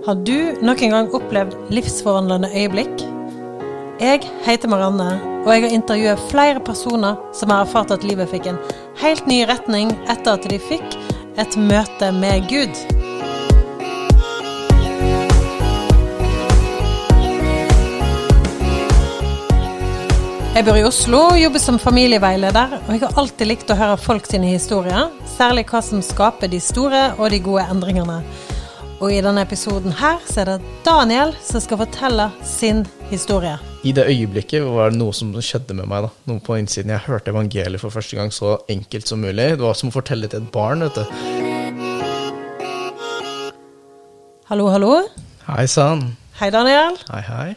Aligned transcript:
Har 0.00 0.16
du 0.24 0.56
noen 0.64 0.94
gang 0.94 1.10
opplevd 1.12 1.52
livsforvandlende 1.76 2.48
øyeblikk? 2.56 3.02
Jeg 4.00 4.22
heter 4.46 4.70
Marianne, 4.72 5.10
og 5.44 5.50
jeg 5.52 5.66
har 5.66 5.74
intervjuet 5.76 6.22
flere 6.30 6.60
personer 6.64 7.18
som 7.36 7.52
har 7.52 7.66
erfart 7.66 7.92
at 7.92 8.06
livet 8.08 8.30
fikk 8.32 8.46
en 8.48 8.60
helt 9.02 9.26
ny 9.28 9.42
retning 9.50 9.90
etter 10.08 10.38
at 10.38 10.46
de 10.48 10.56
fikk 10.56 10.96
et 11.36 11.56
møte 11.60 12.08
med 12.16 12.48
Gud. 12.48 12.80
Jeg 20.56 20.64
bor 20.64 20.78
i 20.80 20.86
Oslo 20.88 21.26
og 21.34 21.42
jobber 21.42 21.60
som 21.60 21.76
familieveileder, 21.82 22.78
og 22.86 22.94
jeg 22.96 23.04
har 23.04 23.20
alltid 23.20 23.52
likt 23.52 23.74
å 23.74 23.76
høre 23.76 24.00
folk 24.00 24.24
sine 24.32 24.48
historier, 24.54 25.12
særlig 25.36 25.66
hva 25.68 25.84
som 25.84 26.00
skaper 26.00 26.48
de 26.48 26.62
store 26.64 27.10
og 27.18 27.28
de 27.36 27.42
gode 27.44 27.68
endringene. 27.68 28.22
Og 29.00 29.14
i 29.16 29.20
denne 29.24 29.40
episoden 29.46 29.94
her 29.96 30.18
så 30.28 30.42
er 30.42 30.48
det 30.50 30.70
Daniel 30.84 31.30
som 31.40 31.62
skal 31.64 31.78
fortelle 31.80 32.26
sin 32.44 32.82
historie. 33.08 33.54
I 33.80 33.94
det 33.96 34.04
øyeblikket 34.12 34.66
var 34.68 34.92
det 34.92 35.00
noe 35.00 35.14
som 35.16 35.30
skjedde 35.40 35.72
med 35.78 35.88
meg. 35.88 36.04
da, 36.04 36.10
Noe 36.28 36.42
på 36.44 36.58
innsiden. 36.60 36.92
Jeg 36.92 37.06
hørte 37.06 37.32
evangeliet 37.32 37.80
for 37.80 37.94
første 37.94 38.18
gang 38.18 38.28
så 38.28 38.58
enkelt 38.68 39.08
som 39.08 39.22
mulig. 39.24 39.54
Det 39.56 39.64
var 39.64 39.78
som 39.78 39.88
å 39.88 39.94
fortelle 39.94 40.28
til 40.28 40.42
et 40.42 40.50
barn. 40.52 40.84
vet 40.84 41.00
du. 41.00 41.04
Hallo, 44.50 44.68
hallo. 44.68 44.92
Hei 45.48 45.64
sann. 45.64 46.04
Hei, 46.36 46.50
Daniel. 46.52 47.00
Hei, 47.08 47.22
hei. 47.24 47.48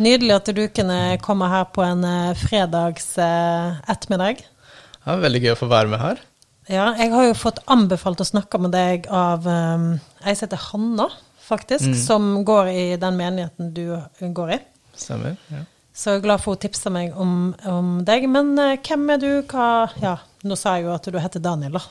Nydelig 0.00 0.38
at 0.38 0.48
du 0.56 0.64
kunne 0.72 1.18
komme 1.20 1.52
her 1.52 1.68
på 1.74 1.84
en 1.84 2.00
eh, 2.06 2.32
fredags 2.48 3.10
eh, 3.20 3.76
ettermiddag. 3.92 4.40
Det 4.40 5.14
er 5.18 5.24
veldig 5.24 5.44
gøy 5.44 5.52
å 5.52 5.60
få 5.66 5.68
være 5.68 5.92
med 5.92 6.00
her. 6.00 6.27
Ja, 6.68 6.90
jeg 7.00 7.12
har 7.14 7.30
jo 7.30 7.38
fått 7.38 7.62
anbefalt 7.70 8.20
å 8.20 8.28
snakke 8.28 8.60
med 8.60 8.74
deg 8.76 9.08
av 9.08 9.46
um, 9.48 9.90
ei 10.20 10.34
som 10.36 10.44
heter 10.46 10.60
Hanna, 10.68 11.08
faktisk, 11.48 11.94
som 12.06 12.44
går 12.44 12.70
i 12.74 12.86
den 13.00 13.16
menigheten 13.16 13.72
du 13.72 13.96
går 14.20 14.58
i. 14.58 14.62
Stemmer. 14.98 15.36
ja. 15.52 15.64
Så 15.98 16.12
jeg 16.12 16.20
er 16.20 16.26
glad 16.28 16.42
for 16.44 16.54
hun 16.54 16.60
tipsa 16.62 16.90
meg 16.94 17.14
om, 17.18 17.30
om 17.66 17.86
deg. 18.06 18.28
Men 18.30 18.52
uh, 18.54 18.76
hvem 18.86 19.08
er 19.16 19.22
du? 19.22 19.30
Hva 19.50 19.88
Ja, 19.98 20.12
nå 20.46 20.54
sa 20.54 20.76
jeg 20.76 20.86
jo 20.86 20.92
at 20.94 21.08
du 21.10 21.16
heter 21.18 21.42
Daniel, 21.42 21.74
da. 21.74 21.82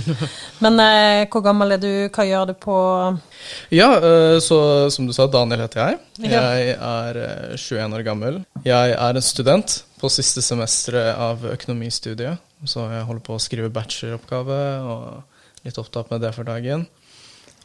Men 0.62 0.78
uh, 0.78 1.24
hvor 1.32 1.42
gammel 1.42 1.74
er 1.74 1.82
du? 1.82 1.90
Hva 2.14 2.28
gjør 2.28 2.52
du 2.52 2.54
på 2.62 2.76
Ja, 3.74 3.88
uh, 3.98 4.36
så 4.44 4.60
som 4.94 5.08
du 5.08 5.14
sa, 5.16 5.26
Daniel 5.26 5.64
heter 5.64 5.82
jeg. 5.82 5.98
Ja. 6.28 6.44
Jeg 6.44 6.76
er 6.76 7.18
øh, 7.24 7.56
21 7.58 7.98
år 7.98 8.06
gammel. 8.06 8.38
Jeg 8.62 8.94
er 8.94 9.18
en 9.18 9.24
student 9.24 9.80
på 9.98 10.12
siste 10.12 10.44
semesteret 10.46 11.18
av 11.18 11.42
økonomistudiet. 11.50 12.38
Så 12.68 12.84
jeg 12.92 13.06
holder 13.08 13.24
på 13.24 13.36
å 13.36 13.42
skrive 13.42 13.72
bacheloroppgave 13.72 14.62
og 14.84 15.66
litt 15.66 15.78
opptatt 15.80 16.10
med 16.12 16.24
det 16.24 16.32
for 16.36 16.48
dagen. 16.48 16.86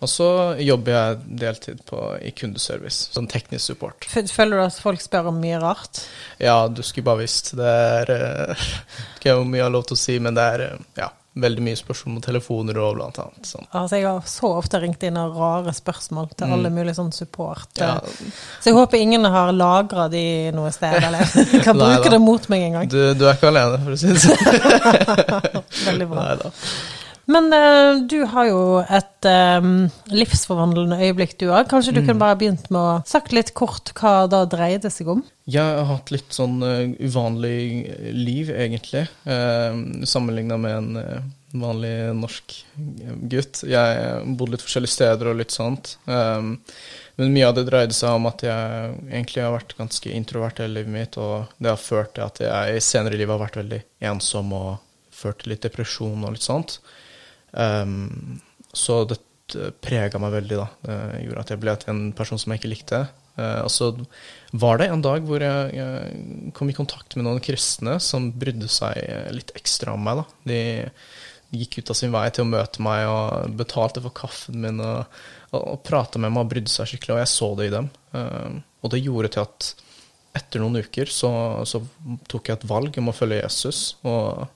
Og 0.03 0.11
så 0.11 0.27
jobber 0.59 0.91
jeg 0.91 1.35
deltid 1.39 1.83
på, 1.87 1.99
i 2.19 2.33
kundeservice, 2.35 3.13
sånn 3.15 3.29
teknisk 3.31 3.71
support. 3.71 4.07
Føler 4.11 4.59
du 4.59 4.63
at 4.65 4.79
folk 4.83 5.03
spør 5.03 5.29
om 5.31 5.37
mye 5.39 5.59
rart? 5.61 6.02
Ja, 6.41 6.65
du 6.67 6.81
skulle 6.83 7.07
bare 7.07 7.23
visst. 7.23 7.53
Det 7.55 7.69
er 7.69 8.11
Ikke 9.15 9.37
mye 9.47 9.61
jeg 9.61 9.67
har 9.69 9.73
lov 9.73 9.87
til 9.87 9.95
å 9.95 10.02
si, 10.02 10.17
men 10.19 10.35
det 10.35 10.47
er 10.55 10.65
ja, 10.99 11.09
veldig 11.36 11.64
mye 11.66 11.75
spørsmål 11.75 12.16
om 12.16 12.22
telefoner 12.23 12.78
og 12.80 12.94
blant 12.95 13.17
annet. 13.19 13.47
Sånn. 13.50 13.66
Altså, 13.75 13.97
jeg 14.00 14.08
har 14.08 14.22
så 14.30 14.52
ofte 14.55 14.80
ringt 14.80 15.03
inn 15.03 15.17
av 15.19 15.36
rare 15.36 15.73
spørsmål 15.75 16.30
til 16.38 16.53
alle 16.55 16.72
mulige 16.72 16.95
sånn 16.95 17.11
support. 17.16 17.67
Mm. 17.75 17.83
Ja, 17.83 18.36
Så 18.64 18.72
jeg 18.72 18.77
håper 18.77 19.02
ingen 19.03 19.27
har 19.27 19.52
lagra 19.55 20.08
de 20.11 20.25
noe 20.55 20.72
sted, 20.75 20.95
eller 21.03 21.27
kan 21.67 21.75
Nei 21.75 21.89
bruke 21.95 22.08
da. 22.08 22.14
det 22.16 22.22
mot 22.23 22.50
meg 22.53 22.67
en 22.69 22.80
gang. 22.80 22.92
du, 22.92 23.00
du 23.19 23.25
er 23.27 23.36
ikke 23.36 23.52
alene, 23.52 23.81
for 23.83 23.95
å 23.95 24.00
si 24.00 24.14
det 24.14 24.22
sånn. 24.23 25.66
Veldig 25.89 26.08
bra. 26.14 26.30
Nei. 26.39 26.53
Men 27.36 27.49
uh, 27.52 28.03
du 28.05 28.20
har 28.30 28.45
jo 28.52 28.59
et 28.86 29.14
eh, 29.23 29.61
livsforvandlende 30.11 30.99
øyeblikk, 30.99 31.38
du 31.39 31.47
òg. 31.47 31.69
Kanskje 31.71 31.94
du 31.94 32.02
Mm. 32.02 32.08
kunne 32.08 32.19
bare 32.19 32.35
begynt 32.35 32.69
med 32.69 32.81
å 32.81 33.05
sagt 33.08 33.31
litt 33.31 33.53
kort 33.53 33.94
hva 33.95 34.27
det 34.27 34.49
dreide 34.52 34.91
seg 34.91 35.08
om? 35.08 35.23
Jeg 35.48 35.61
har 35.64 35.86
hatt 35.86 36.11
litt 36.11 36.33
sånn 36.33 36.61
uh, 36.61 36.89
uvanlig 36.99 37.87
liv, 38.11 38.49
egentlig. 38.49 39.08
Uh, 39.26 40.03
Sammenligna 40.03 40.58
med 40.58 40.76
en 40.76 40.98
uh, 40.98 41.21
vanlig 41.53 42.15
norsk 42.17 42.55
gutt. 43.30 43.64
Jeg 43.64 44.36
bodde 44.36 44.52
litt 44.58 44.65
forskjellige 44.65 44.95
steder 44.98 45.30
og 45.32 45.37
litt 45.39 45.52
sånt. 45.52 45.97
Um, 46.05 46.58
men 47.15 47.32
mye 47.32 47.47
av 47.47 47.55
det 47.55 47.67
dreide 47.70 47.93
seg 47.95 48.17
om 48.17 48.26
at 48.27 48.42
jeg 48.43 48.95
egentlig 49.08 49.43
har 49.45 49.53
vært 49.53 49.77
ganske 49.77 50.09
introvert 50.11 50.59
hele 50.59 50.82
livet 50.82 50.92
mitt, 50.92 51.17
og 51.17 51.45
det 51.64 51.70
har 51.71 51.80
ført 51.80 52.15
til 52.17 52.26
at 52.26 52.42
jeg 52.43 52.82
senere 52.83 53.15
i 53.15 53.21
livet 53.21 53.37
har 53.37 53.45
vært 53.45 53.61
veldig 53.61 53.82
ensom 54.11 54.52
og 54.58 54.73
ført 55.15 55.43
til 55.43 55.53
litt 55.53 55.64
depresjon 55.64 56.26
og 56.26 56.36
litt 56.36 56.43
sånt. 56.43 56.80
Um, 57.53 58.42
så 58.75 59.03
dette 59.09 59.71
prega 59.83 60.19
meg 60.21 60.33
veldig, 60.39 60.58
da. 60.58 60.67
Det 60.86 61.21
gjorde 61.25 61.43
at 61.43 61.53
jeg 61.53 61.61
ble 61.61 61.75
til 61.81 61.93
en 61.93 62.08
person 62.17 62.41
som 62.41 62.53
jeg 62.53 62.61
ikke 62.61 62.73
likte. 62.73 63.02
Eh, 63.36 63.61
og 63.65 63.71
så 63.71 63.91
var 64.55 64.80
det 64.80 64.89
en 64.89 65.03
dag 65.03 65.25
hvor 65.27 65.43
jeg, 65.43 65.86
kom 66.55 66.71
i 66.71 66.77
kontakt 66.77 67.17
med 67.17 67.27
noen 67.27 67.43
kristne 67.43 67.97
som 68.03 68.31
brydde 68.31 68.69
seg 68.71 68.99
eh, 69.02 69.30
litt 69.35 69.53
ekstra 69.58 69.95
om 69.95 70.05
meg. 70.05 70.21
da. 70.21 70.52
De, 70.52 70.59
gikk 71.55 71.77
ut 71.80 71.91
av 71.93 71.97
sin 71.97 72.11
vei 72.11 72.25
til 72.33 72.43
å 72.43 72.49
møte 72.52 72.83
meg 72.83 73.05
og 73.08 73.53
betalte 73.55 74.02
for 74.03 74.15
kaffen 74.17 74.58
min 74.64 74.81
og, 74.83 75.05
og, 75.55 75.77
prata 75.85 76.19
med 76.19 76.33
meg 76.33 76.43
og 76.43 76.52
brydde 76.52 76.73
seg 76.73 76.89
skikkelig, 76.89 77.15
og 77.15 77.21
jeg 77.21 77.31
så 77.31 77.49
det 77.55 77.69
i 77.69 77.73
dem. 77.75 77.89
Eh, 78.17 78.58
og 78.83 78.91
det 78.93 79.03
gjorde 79.03 79.31
til 79.35 79.45
at 79.45 79.71
etter 80.35 80.59
noen 80.59 80.81
uker 80.83 81.08
så, 81.11 81.31
så 81.69 81.80
tok 82.27 82.49
jeg 82.49 82.59
et 82.59 82.67
valg 82.67 82.97
om 82.99 83.11
å 83.11 83.15
følge 83.15 83.39
Jesus. 83.39 83.95
og 84.03 84.47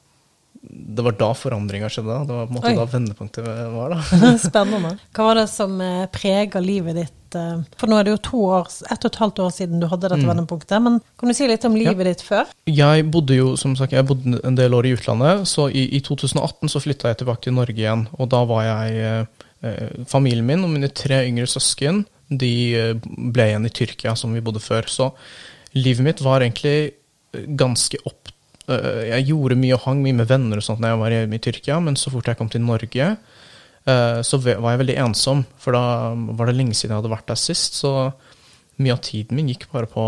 det 0.61 1.03
var 1.05 1.13
da 1.15 1.29
forandringa 1.33 1.87
skjedde. 1.87 2.15
Det 2.27 2.35
var 2.35 2.47
på 2.49 2.51
en 2.51 2.57
måte 2.57 2.67
Oi. 2.71 2.75
da 2.75 2.85
vendepunktet 2.91 3.45
var. 3.73 3.93
da. 3.95 4.31
Spennende. 4.49 4.91
Hva 5.15 5.27
var 5.29 5.39
det 5.39 5.45
som 5.53 5.77
eh, 5.81 6.01
prega 6.11 6.59
livet 6.59 6.97
ditt? 6.99 7.35
eh, 7.39 7.61
For 7.79 7.87
nå 7.87 7.95
er 7.99 8.03
det 8.09 8.15
jo 8.17 8.21
to 8.27 8.41
år, 8.57 8.67
ett 8.91 9.05
og 9.05 9.11
et 9.13 9.19
halvt 9.21 9.39
år 9.45 9.53
siden 9.55 9.79
du 9.79 9.87
hadde 9.87 10.09
Mm. 10.09 10.17
dette 10.17 10.27
vendepunktet. 10.33 10.81
Men 10.83 10.99
kan 11.17 11.29
du 11.31 11.33
si 11.37 11.47
litt 11.47 11.63
om 11.69 11.77
livet 11.79 12.09
ditt 12.09 12.25
før? 12.27 12.51
Jeg 12.67 13.07
bodde 13.13 13.37
jo 13.39 13.53
som 13.55 13.77
sagt, 13.79 13.93
jeg 13.95 14.05
bodde 14.09 14.41
en 14.43 14.55
del 14.59 14.75
år 14.75 14.89
i 14.89 14.93
utlandet, 14.97 15.47
så 15.47 15.69
i, 15.71 15.85
i 15.95 16.01
2018 16.03 16.67
så 16.75 16.83
flytta 16.83 17.13
jeg 17.13 17.21
tilbake 17.23 17.47
til 17.47 17.55
Norge 17.55 17.79
igjen. 17.79 18.07
Og 18.19 18.27
da 18.35 18.43
var 18.49 18.67
jeg 18.67 18.99
eh, 18.99 19.25
eh, 19.63 20.05
Familien 20.11 20.45
min 20.45 20.67
og 20.67 20.73
mine 20.75 20.91
tre 20.91 21.23
yngre 21.29 21.47
søsken 21.47 22.03
de 22.29 22.51
ble 23.33 23.47
igjen 23.47 23.65
i 23.65 23.71
Tyrkia, 23.73 24.11
som 24.19 24.35
vi 24.35 24.43
bodde 24.43 24.59
før. 24.61 24.85
Så 24.91 25.13
livet 25.73 26.03
mitt 26.05 26.19
var 26.21 26.43
egentlig 26.43 26.91
ganske 27.57 27.97
opp 28.09 28.18
Jeg 28.69 29.27
gjorde 29.29 29.57
mye 29.59 29.75
og 29.77 29.85
hang 29.87 30.01
mye 30.03 30.17
med 30.19 30.29
venner 30.29 30.61
og 30.61 30.65
sånt 30.65 30.81
når 30.83 30.93
jeg 30.93 31.01
var 31.03 31.15
i, 31.15 31.21
i 31.25 31.41
Tyrkia, 31.45 31.79
men 31.83 31.97
så 31.99 32.11
fort 32.13 32.29
jeg 32.29 32.39
kom 32.39 32.51
til 32.51 32.61
Norge, 32.61 33.07
eh, 33.89 34.19
så 34.25 34.41
var 34.45 34.73
jeg 34.73 34.81
veldig 34.83 34.97
ensom. 35.05 35.45
For 35.61 35.77
da 35.77 36.11
var 36.37 36.49
det 36.49 36.57
lenge 36.59 36.77
siden 36.77 36.93
jeg 36.93 37.01
hadde 37.01 37.13
vært 37.15 37.31
der 37.31 37.39
sist. 37.41 37.79
Så 37.81 37.93
mye 38.79 38.95
av 38.95 39.01
tiden 39.03 39.39
min 39.39 39.49
gikk 39.51 39.67
bare 39.73 39.89
på 39.91 40.05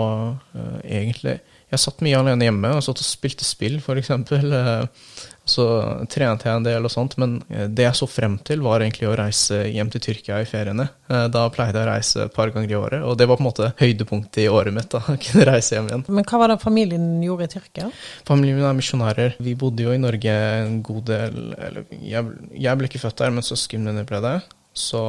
eh, 0.56 0.78
egentlig 1.02 1.40
Jeg 1.72 1.80
satt 1.80 2.02
mye 2.04 2.20
alene 2.20 2.48
hjemme 2.48 2.74
og 2.76 2.84
satt 2.84 3.00
og 3.00 3.08
spilte 3.08 3.48
spill, 3.48 3.80
f.eks. 3.80 4.12
Uh, 4.12 4.88
så 5.52 5.66
trente 6.12 6.48
jeg 6.48 6.60
en 6.60 6.66
del 6.66 6.86
og 6.86 6.92
sånt. 6.94 7.16
Men 7.22 7.40
eh, 7.50 7.68
det 7.72 7.86
jeg 7.88 7.98
så 7.98 8.08
frem 8.10 8.38
til, 8.46 8.62
var 8.66 8.84
egentlig 8.84 9.10
å 9.10 9.16
reise 9.18 9.64
hjem 9.68 9.90
til 9.94 10.04
Tyrkia 10.06 10.40
i 10.44 10.48
feriene. 10.48 10.88
Eh, 11.10 11.26
da 11.34 11.46
pleide 11.54 11.80
jeg 11.80 11.88
å 11.88 11.90
reise 11.90 12.26
et 12.26 12.36
par 12.36 12.54
ganger 12.54 12.72
i 12.72 12.78
året, 12.78 13.06
og 13.08 13.18
det 13.20 13.28
var 13.30 13.40
på 13.40 13.46
en 13.46 13.50
måte 13.50 13.72
høydepunktet 13.82 14.44
i 14.46 14.48
året 14.52 14.76
mitt. 14.76 14.92
da, 14.94 15.02
å 15.14 15.18
kunne 15.26 15.48
reise 15.50 15.76
hjem 15.78 15.90
igjen. 15.90 16.06
Men 16.08 16.28
hva 16.30 16.42
var 16.44 16.54
det 16.54 16.62
familien 16.64 17.10
gjorde 17.26 17.50
i 17.50 17.54
Tyrkia? 17.56 17.92
Familien 18.28 18.62
min 18.62 18.70
er 18.70 18.78
misjonærer. 18.78 19.38
Vi 19.44 19.58
bodde 19.60 19.88
jo 19.88 19.96
i 19.96 20.02
Norge 20.02 20.38
en 20.62 20.80
god 20.86 21.06
del 21.10 21.44
eller, 21.58 21.86
jeg, 22.00 22.34
jeg 22.68 22.80
ble 22.80 22.90
ikke 22.90 23.06
født 23.06 23.22
der, 23.24 23.36
men 23.36 23.46
søsknene 23.46 23.92
mine 23.92 24.08
ble 24.08 24.22
det. 24.24 24.38
Så 24.78 25.04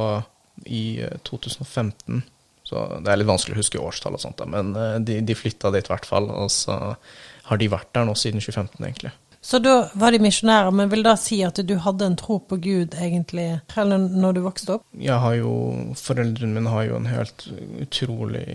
i 0.65 1.01
eh, 1.03 1.17
2015 1.27 2.23
så 2.63 2.85
Det 3.03 3.11
er 3.11 3.19
litt 3.19 3.27
vanskelig 3.27 3.57
å 3.57 3.61
huske 3.61 3.81
årstall 3.81 4.15
og 4.15 4.21
sånt, 4.23 4.37
da, 4.39 4.45
men 4.47 4.71
eh, 4.79 4.99
de, 5.03 5.19
de 5.21 5.35
flytta 5.35 5.71
dit 5.75 5.83
i 5.89 5.91
hvert 5.93 6.07
fall. 6.07 6.29
Og 6.31 6.51
så 6.51 6.77
har 7.49 7.59
de 7.59 7.67
vært 7.71 7.91
der 7.95 8.07
nå 8.07 8.15
siden 8.15 8.39
2015, 8.43 8.79
egentlig. 8.85 9.11
Så 9.43 9.59
da 9.59 9.89
var 9.99 10.15
de 10.15 10.21
misjonærer, 10.23 10.71
men 10.71 10.87
vil 10.87 11.03
da 11.03 11.17
si 11.19 11.41
at 11.43 11.59
du 11.67 11.73
hadde 11.83 12.05
en 12.07 12.15
tro 12.15 12.37
på 12.47 12.55
Gud 12.63 12.93
egentlig 12.95 13.49
eller 13.75 13.99
når 13.99 14.37
du 14.37 14.39
vokste 14.45 14.77
opp? 14.77 14.85
Jeg 14.95 15.19
har 15.19 15.35
jo, 15.35 15.49
Foreldrene 15.99 16.55
mine 16.55 16.71
har 16.71 16.85
jo 16.87 16.95
en 17.01 17.09
helt 17.11 17.43
utrolig 17.83 18.45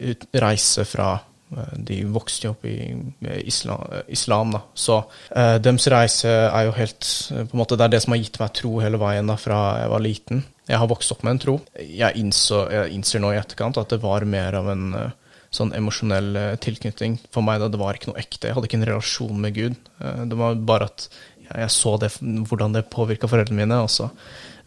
ut- 0.00 0.26
reise 0.34 0.82
fra 0.90 1.12
De 1.78 2.00
vokste 2.10 2.48
jo 2.48 2.54
opp 2.56 2.64
i 2.66 2.74
eh, 2.90 3.42
islam, 3.46 3.84
islam 4.10 4.50
da. 4.56 4.60
Så 4.74 4.96
eh, 5.30 5.56
deres 5.62 5.86
reise 5.92 6.32
er 6.48 6.66
jo 6.66 6.72
helt 6.74 7.06
eh, 7.30 7.44
på 7.46 7.54
en 7.54 7.60
måte 7.62 7.78
Det 7.78 7.86
er 7.86 7.92
det 7.94 8.00
som 8.02 8.16
har 8.16 8.22
gitt 8.22 8.40
meg 8.42 8.56
tro 8.58 8.72
hele 8.82 8.98
veien 8.98 9.30
da 9.30 9.36
fra 9.38 9.60
jeg 9.82 9.92
var 9.92 10.02
liten. 10.02 10.42
Jeg 10.66 10.80
har 10.82 10.90
vokst 10.90 11.14
opp 11.14 11.22
med 11.22 11.36
en 11.36 11.42
tro. 11.44 11.54
Jeg, 11.78 12.18
innså, 12.18 12.64
jeg 12.74 12.96
innser 12.96 13.22
nå 13.22 13.30
i 13.30 13.38
etterkant 13.38 13.78
at 13.78 13.94
det 13.94 14.00
var 14.02 14.26
mer 14.26 14.58
av 14.58 14.72
en 14.74 14.88
eh, 14.98 15.14
sånn 15.54 15.70
emosjonell 15.78 16.32
eh, 16.40 16.50
tilknytning 16.62 17.20
for 17.30 17.46
meg. 17.46 17.62
da 17.62 17.70
Det 17.70 17.80
var 17.80 17.94
ikke 17.94 18.10
noe 18.10 18.20
ekte. 18.20 18.48
Jeg 18.48 18.58
hadde 18.58 18.70
ikke 18.70 18.80
en 18.82 18.90
relasjon 18.90 19.40
med 19.46 19.54
Gud. 19.56 19.78
Eh, 20.02 20.24
Det 20.26 20.40
var 20.42 20.58
bare 20.58 20.90
at 20.90 21.08
jeg, 21.46 21.70
så 21.70 21.94
det, 22.02 22.10
hvordan 22.50 22.74
det 22.74 22.88
påvirka 22.90 23.30
foreldrene 23.30 23.62
mine, 23.62 23.78
og 23.86 23.92
så 23.94 24.10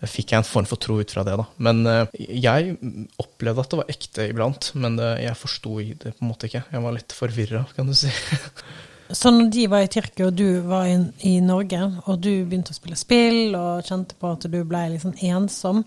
fikk 0.08 0.32
jeg 0.32 0.40
en 0.40 0.48
form 0.48 0.68
for 0.70 0.80
tro 0.80 1.00
ut 1.02 1.12
fra 1.12 1.26
det. 1.28 1.36
da. 1.42 1.48
Men 1.58 1.82
eh, 1.90 2.20
jeg 2.40 2.78
opplevde 3.20 3.66
at 3.66 3.74
det 3.74 3.82
var 3.82 3.92
ekte 3.96 4.30
iblant, 4.32 4.72
men 4.80 5.00
jeg 5.20 5.40
forsto 5.40 5.80
det 5.80 6.14
på 6.14 6.24
en 6.24 6.32
måte 6.32 6.48
ikke. 6.48 6.64
Jeg 6.72 6.86
var 6.86 6.96
litt 6.96 7.16
forvirra, 7.16 7.66
kan 7.76 7.90
du 7.90 7.98
si. 7.98 8.14
Så 9.10 9.32
når 9.34 9.50
de 9.50 9.66
var 9.72 9.82
i 9.82 9.90
Tyrkia, 9.90 10.28
og 10.28 10.36
du 10.38 10.62
var 10.70 10.86
i, 10.86 11.00
i 11.26 11.40
Norge, 11.42 11.82
og 12.06 12.20
du 12.22 12.46
begynte 12.46 12.76
å 12.76 12.78
spille 12.78 12.98
spill 13.00 13.56
og 13.58 13.88
kjente 13.88 14.14
på 14.20 14.36
at 14.36 14.46
du 14.46 14.60
ble 14.70 14.86
sånn 15.02 15.18
ensom, 15.32 15.84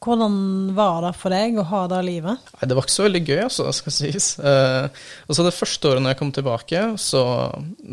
Hvordan 0.00 0.72
var 0.72 1.02
det 1.04 1.10
for 1.20 1.28
deg 1.34 1.58
å 1.60 1.66
ha 1.68 1.82
det 1.92 1.98
livet? 2.06 2.46
Nei, 2.56 2.68
Det 2.68 2.76
var 2.76 2.86
ikke 2.86 2.94
så 2.94 3.04
veldig 3.04 3.20
gøy, 3.20 3.40
altså, 3.44 3.66
skal 3.76 3.92
sies. 3.92 4.28
Eh, 4.38 4.86
og 5.28 5.36
så 5.36 5.44
Det 5.44 5.52
første 5.52 5.90
året 5.90 6.00
når 6.00 6.14
jeg 6.14 6.20
kom 6.22 6.32
tilbake, 6.32 6.84
så 6.96 7.22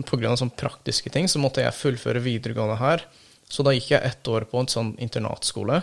pga. 0.08 0.38
sånne 0.40 0.56
praktiske 0.56 1.12
ting, 1.12 1.28
så 1.28 1.42
måtte 1.44 1.66
jeg 1.66 1.76
fullføre 1.76 2.24
videregående 2.24 2.80
her. 2.80 3.04
Så 3.50 3.64
da 3.64 3.74
gikk 3.76 3.94
jeg 3.94 4.04
ett 4.04 4.28
år 4.28 4.48
på 4.52 4.60
en 4.62 4.70
sånn 4.72 4.92
internatskole. 5.02 5.82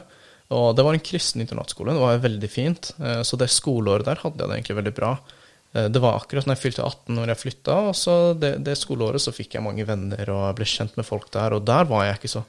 Og 0.55 0.75
det 0.77 0.85
var 0.85 0.95
en 0.95 1.03
kristen 1.03 1.41
internatskole, 1.41 1.95
det 1.97 2.03
var 2.03 2.21
veldig 2.23 2.51
fint. 2.53 2.93
Eh, 3.01 3.23
så 3.25 3.39
det 3.41 3.49
skoleåret 3.53 4.07
der 4.09 4.21
hadde 4.21 4.43
jeg 4.43 4.51
det 4.51 4.59
egentlig 4.59 4.79
veldig 4.83 4.95
bra. 4.97 5.15
Eh, 5.73 5.89
det 5.89 6.03
var 6.03 6.19
akkurat 6.19 6.47
når 6.47 6.59
jeg 6.59 6.65
fylte 6.67 6.85
18 6.85 7.17
når 7.17 7.33
jeg 7.33 7.43
flytta, 7.43 7.79
og 7.89 7.97
så 7.99 8.19
det, 8.39 8.55
det, 8.67 8.77
skoleåret 8.79 9.25
så 9.25 9.35
fikk 9.35 9.57
jeg 9.57 9.65
mange 9.65 9.87
venner 9.89 10.31
og 10.31 10.47
jeg 10.51 10.61
ble 10.61 10.71
kjent 10.75 11.01
med 11.01 11.09
folk 11.09 11.33
der, 11.35 11.57
og 11.57 11.67
der 11.67 11.89
var 11.91 12.07
jeg 12.09 12.21
ikke 12.21 12.35
så 12.37 12.45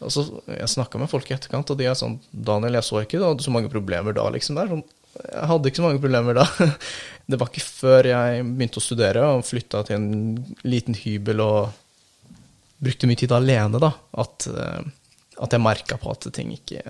altså, 0.00 0.26
Jeg 0.48 0.72
snakka 0.72 0.98
med 1.00 1.12
folk 1.12 1.30
i 1.30 1.36
etterkant, 1.36 1.70
og 1.70 1.78
de 1.78 1.88
er 1.88 1.98
sånn 1.98 2.18
'Daniel, 2.32 2.80
jeg 2.80 2.88
så 2.88 3.04
ikke 3.04 3.20
du 3.20 3.28
hadde 3.28 3.46
så 3.46 3.54
mange 3.54 3.72
problemer 3.72 4.16
da', 4.16 4.26
liksom. 4.34 4.58
der. 4.58 4.72
Sånn, 4.72 4.84
jeg 5.20 5.48
hadde 5.52 5.70
ikke 5.70 5.82
så 5.82 5.86
mange 5.86 6.02
problemer 6.02 6.40
da. 6.40 6.48
Det 7.30 7.38
var 7.40 7.48
ikke 7.48 7.64
før 7.64 8.04
jeg 8.04 8.42
begynte 8.44 8.80
å 8.80 8.84
studere 8.84 9.20
og 9.36 9.46
flytta 9.48 9.80
til 9.88 9.96
en 9.96 10.08
liten 10.66 10.96
hybel 10.98 11.40
og 11.40 11.83
brukte 12.84 13.08
mye 13.10 13.18
tid 13.20 13.34
alene, 13.34 13.80
da, 13.82 13.90
at, 14.22 14.46
eh, 14.50 14.80
at 15.44 15.56
jeg 15.56 15.64
merka 15.64 15.98
på 16.00 16.12
at 16.12 16.28
ting 16.34 16.52
ikke 16.54 16.82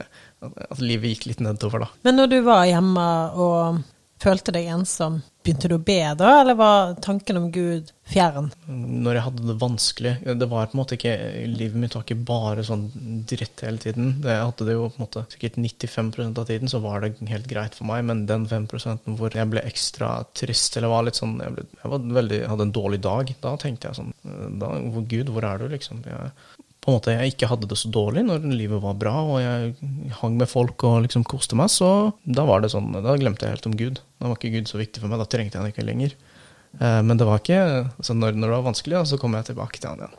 At 0.45 0.81
livet 0.83 1.15
gikk 1.15 1.29
litt 1.31 1.45
nedover, 1.45 1.87
da. 1.87 1.89
Men 2.05 2.19
når 2.21 2.33
du 2.35 2.39
var 2.45 2.67
hjemme 2.69 3.05
og 3.41 3.79
følte 4.21 4.53
deg 4.53 4.69
ensom, 4.75 5.23
begynte 5.45 5.69
du 5.69 5.77
å 5.77 5.83
be 5.85 6.01
da, 6.19 6.31
eller 6.41 6.57
var 6.59 6.95
tanken 7.05 7.39
om 7.39 7.51
Gud 7.53 7.91
fjern? 8.09 8.51
Når 8.69 9.19
jeg 9.19 9.25
hadde 9.27 9.47
det 9.49 9.57
vanskelig 9.61 10.13
Det 10.25 10.49
var 10.49 10.69
på 10.69 10.77
en 10.77 10.81
måte 10.81 10.97
ikke 10.99 11.15
Livet 11.49 11.79
mitt 11.81 11.97
var 11.97 12.05
ikke 12.05 12.27
bare 12.29 12.65
sånn 12.67 12.87
dritt 13.29 13.63
hele 13.65 13.81
tiden. 13.81 14.11
Jeg 14.25 14.43
hadde 14.43 14.67
det 14.69 14.77
jo 14.77 14.89
på 14.89 14.99
en 14.99 15.05
måte 15.07 15.25
Sikkert 15.33 15.57
95% 15.61 16.41
av 16.41 16.49
tiden 16.51 16.73
så 16.73 16.81
var 16.85 17.05
det 17.05 17.15
helt 17.31 17.49
greit 17.51 17.77
for 17.77 17.89
meg, 17.89 18.05
men 18.09 18.25
den 18.29 18.49
5 18.51 18.69
hvor 19.19 19.37
jeg 19.37 19.51
ble 19.53 19.65
ekstra 19.65 20.11
trist, 20.37 20.77
eller 20.77 20.93
var 20.93 21.07
litt 21.09 21.21
sånn 21.21 21.39
Jeg, 21.43 21.57
ble, 21.57 21.67
jeg 21.81 22.03
veldig, 22.21 22.41
hadde 22.53 22.69
en 22.69 22.77
dårlig 22.81 23.01
dag, 23.05 23.33
da 23.45 23.55
tenkte 23.61 23.91
jeg 23.91 24.01
sånn 24.01 24.13
da, 24.61 24.75
Gud, 25.09 25.33
hvor 25.33 25.47
er 25.49 25.61
du, 25.61 25.69
liksom? 25.73 26.05
Jeg, 26.09 26.33
på 26.85 26.93
en 26.93 26.99
måte 26.99 27.15
jeg 27.15 27.33
ikke 27.33 27.49
hadde 27.49 27.69
det 27.71 27.79
så 27.81 27.89
dårlig 27.89 28.27
når 28.27 28.43
livet 28.45 28.83
var 28.83 28.97
bra 29.01 29.15
og 29.25 29.39
jeg 29.41 29.73
hang 30.21 30.35
med 30.37 30.51
folk 30.51 30.85
og 30.85 30.99
liksom 31.07 31.25
koste 31.25 31.57
meg, 31.57 31.73
så 31.73 32.13
da 32.29 32.45
var 32.45 32.61
det 32.61 32.75
sånn, 32.75 32.91
da 32.93 33.17
glemte 33.17 33.47
jeg 33.47 33.57
helt 33.57 33.69
om 33.71 33.77
Gud. 33.81 34.03
Da 34.21 34.29
var 34.29 34.37
ikke 34.37 34.53
Gud 34.59 34.69
så 34.69 34.81
viktig 34.81 35.01
for 35.01 35.09
meg, 35.09 35.23
da 35.23 35.29
trengte 35.31 35.57
jeg 35.57 35.65
han 35.65 35.73
ikke 35.73 35.87
lenger. 35.87 36.13
Eh, 36.81 37.01
men 37.09 37.17
det 37.17 37.29
var 37.29 37.41
ikke, 37.41 37.87
så 38.05 38.17
når, 38.17 38.37
når, 38.37 38.51
det 38.51 38.59
var 38.59 38.67
vanskelig, 38.69 39.01
så 39.09 39.21
kom 39.21 39.37
jeg 39.39 39.49
tilbake 39.49 39.81
til 39.81 39.95
han 39.95 40.05
igjen. 40.05 40.19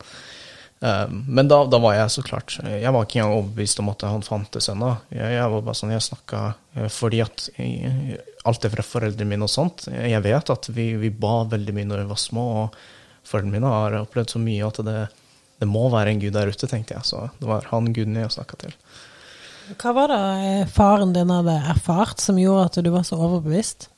Eh, 0.89 1.13
men 1.37 1.51
da, 1.51 1.61
da, 1.69 1.79
var 1.83 1.95
jeg 1.95 2.11
så 2.11 2.23
klart 2.25 2.57
Jeg 2.59 2.91
var 2.91 3.05
ikke 3.05 3.21
engang 3.21 3.37
overbevist 3.37 3.79
om 3.83 3.91
at 3.93 4.07
han 4.09 4.25
fantes 4.25 4.69
ennå. 4.73 4.95
Jeg, 5.13 5.35
jeg, 5.37 5.51
var 5.53 5.67
bare 5.69 5.79
sånn, 5.79 5.93
jeg 5.93 6.07
snakka 6.07 6.41
eh, 6.75 6.89
fordi 6.91 7.21
at 7.25 7.45
jeg, 7.59 8.17
alt 8.45 8.65
det 8.65 8.73
fra 8.73 8.85
foreldrene 8.85 9.29
mine 9.31 9.47
og 9.47 9.49
sånt 9.49 9.87
Jeg 9.89 10.21
vet 10.21 10.51
at 10.53 10.67
vi, 10.73 10.91
vi 11.01 11.09
ba 11.09 11.43
veldig 11.49 11.77
mye 11.77 11.91
når 11.91 12.03
vi 12.03 12.09
var 12.11 12.21
små, 12.21 12.47
og 12.63 12.81
foreldrene 13.25 13.59
mine 13.59 13.75
har 13.77 14.01
opplevd 14.01 14.35
så 14.35 14.41
mye 14.41 14.67
at 14.67 14.81
det 14.85 14.97
det 15.61 15.67
må 15.69 15.87
være 15.93 16.13
en 16.13 16.21
gud 16.21 16.35
der 16.35 16.51
ute, 16.51 16.67
tenkte 16.67 16.97
jeg. 16.97 17.07
Så 17.07 17.27
det 17.39 17.49
var 17.49 17.67
han 17.71 17.91
guden 17.95 18.19
jeg 18.19 18.33
snakka 18.33 18.59
til. 18.65 18.77
Hva 19.81 19.95
var 19.97 20.11
det 20.11 20.21
eh, 20.45 20.69
faren 20.69 21.13
din 21.15 21.31
hadde 21.33 21.55
erfart 21.73 22.21
som 22.21 22.37
gjorde 22.37 22.69
at 22.69 22.81
du 22.85 22.91
var 22.93 23.05
så 23.07 23.17
overbevist? 23.17 23.89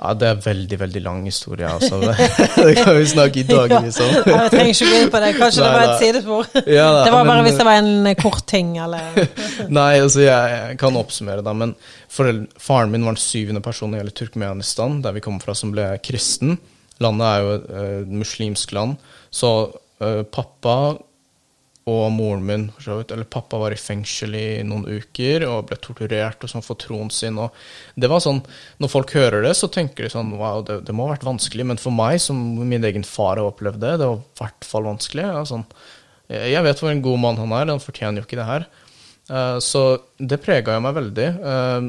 Ja, 0.00 0.14
Det 0.16 0.28
er 0.28 0.36
en 0.38 0.44
veldig 0.44 0.78
veldig 0.80 1.00
lang 1.04 1.24
historie. 1.26 1.68
altså. 1.68 1.98
det 2.64 2.76
kan 2.78 2.96
vi 2.96 3.04
snakke 3.06 3.40
i 3.40 3.44
dagevis 3.44 3.98
om. 4.00 4.14
ja, 4.14 4.38
jeg 4.46 4.52
trenger 4.54 4.72
ikke 4.72 4.88
gå 4.88 5.02
inn 5.02 5.12
på 5.12 5.20
det. 5.20 5.32
Kanskje 5.36 5.60
Nei, 5.60 5.68
det 5.68 5.76
var 5.76 5.84
et 5.84 6.04
sidespor. 6.04 6.48
Ja, 6.78 6.86
da, 6.94 7.02
det 7.04 7.12
var 7.12 7.28
bare 7.28 7.42
men, 7.42 7.48
hvis 7.48 7.58
det 7.60 7.66
var 7.68 7.82
en 7.82 8.08
eh, 8.08 8.16
kort 8.16 8.46
ting, 8.48 8.72
eller 8.80 9.20
Nei, 9.80 9.92
altså 10.00 10.24
jeg, 10.24 10.56
jeg, 10.56 10.80
kan 10.80 10.96
oppsummere, 10.96 11.44
da. 11.44 11.52
Men 11.52 11.76
faren 12.08 12.94
min 12.94 13.04
var 13.04 13.18
den 13.18 13.20
syvende 13.20 13.60
personen 13.64 13.98
i 13.98 14.00
hele 14.00 14.16
Turkmenistan, 14.16 15.02
der 15.04 15.18
vi 15.18 15.24
kommer 15.26 15.44
fra, 15.44 15.58
som 15.58 15.74
ble 15.76 15.90
kristen. 16.00 16.56
Landet 17.04 17.28
er 17.28 17.44
jo 17.44 17.52
et 17.58 17.68
uh, 17.68 18.16
muslimsk 18.24 18.72
land. 18.76 18.96
Så 19.32 19.52
Eh, 20.00 20.22
pappa 20.32 20.96
og 21.90 22.12
moren 22.12 22.42
min, 22.46 22.64
eller 22.86 23.26
pappa 23.28 23.58
var 23.58 23.74
i 23.74 23.78
fengsel 23.80 24.34
i 24.36 24.44
noen 24.64 24.84
uker 25.00 25.42
og 25.48 25.70
ble 25.70 25.78
torturert 25.82 26.44
og 26.44 26.52
sånn 26.52 26.64
for 26.64 26.78
troen 26.78 27.08
sin. 27.10 27.38
og 27.40 27.50
det 27.96 28.08
var 28.08 28.20
sånn, 28.20 28.42
Når 28.78 28.88
folk 28.88 29.14
hører 29.16 29.42
det, 29.42 29.54
så 29.56 29.66
tenker 29.68 30.04
de 30.04 30.10
sånn 30.12 30.30
Wow, 30.38 30.62
det, 30.62 30.84
det 30.86 30.94
må 30.94 31.08
ha 31.08 31.16
vært 31.16 31.26
vanskelig. 31.26 31.66
Men 31.66 31.80
for 31.80 31.90
meg, 31.90 32.20
som 32.20 32.36
min 32.36 32.84
egen 32.84 33.02
far 33.02 33.40
har 33.40 33.48
opplevd 33.48 33.80
det, 33.80 33.96
det 33.98 34.06
var 34.06 34.20
i 34.20 34.38
hvert 34.42 34.68
fall 34.68 34.86
vanskelig. 34.86 35.24
Ja, 35.24 35.42
sånn, 35.48 35.64
jeg 36.28 36.62
vet 36.68 36.84
hvor 36.84 36.92
en 36.92 37.02
god 37.02 37.24
mann 37.24 37.40
han 37.40 37.56
er, 37.56 37.72
han 37.72 37.82
fortjener 37.82 38.22
jo 38.22 38.28
ikke 38.28 38.38
det 38.38 38.50
her. 38.52 38.68
Uh, 39.30 39.58
så 39.62 39.82
det 40.16 40.40
prega 40.44 40.78
meg 40.84 40.94
veldig. 41.00 41.28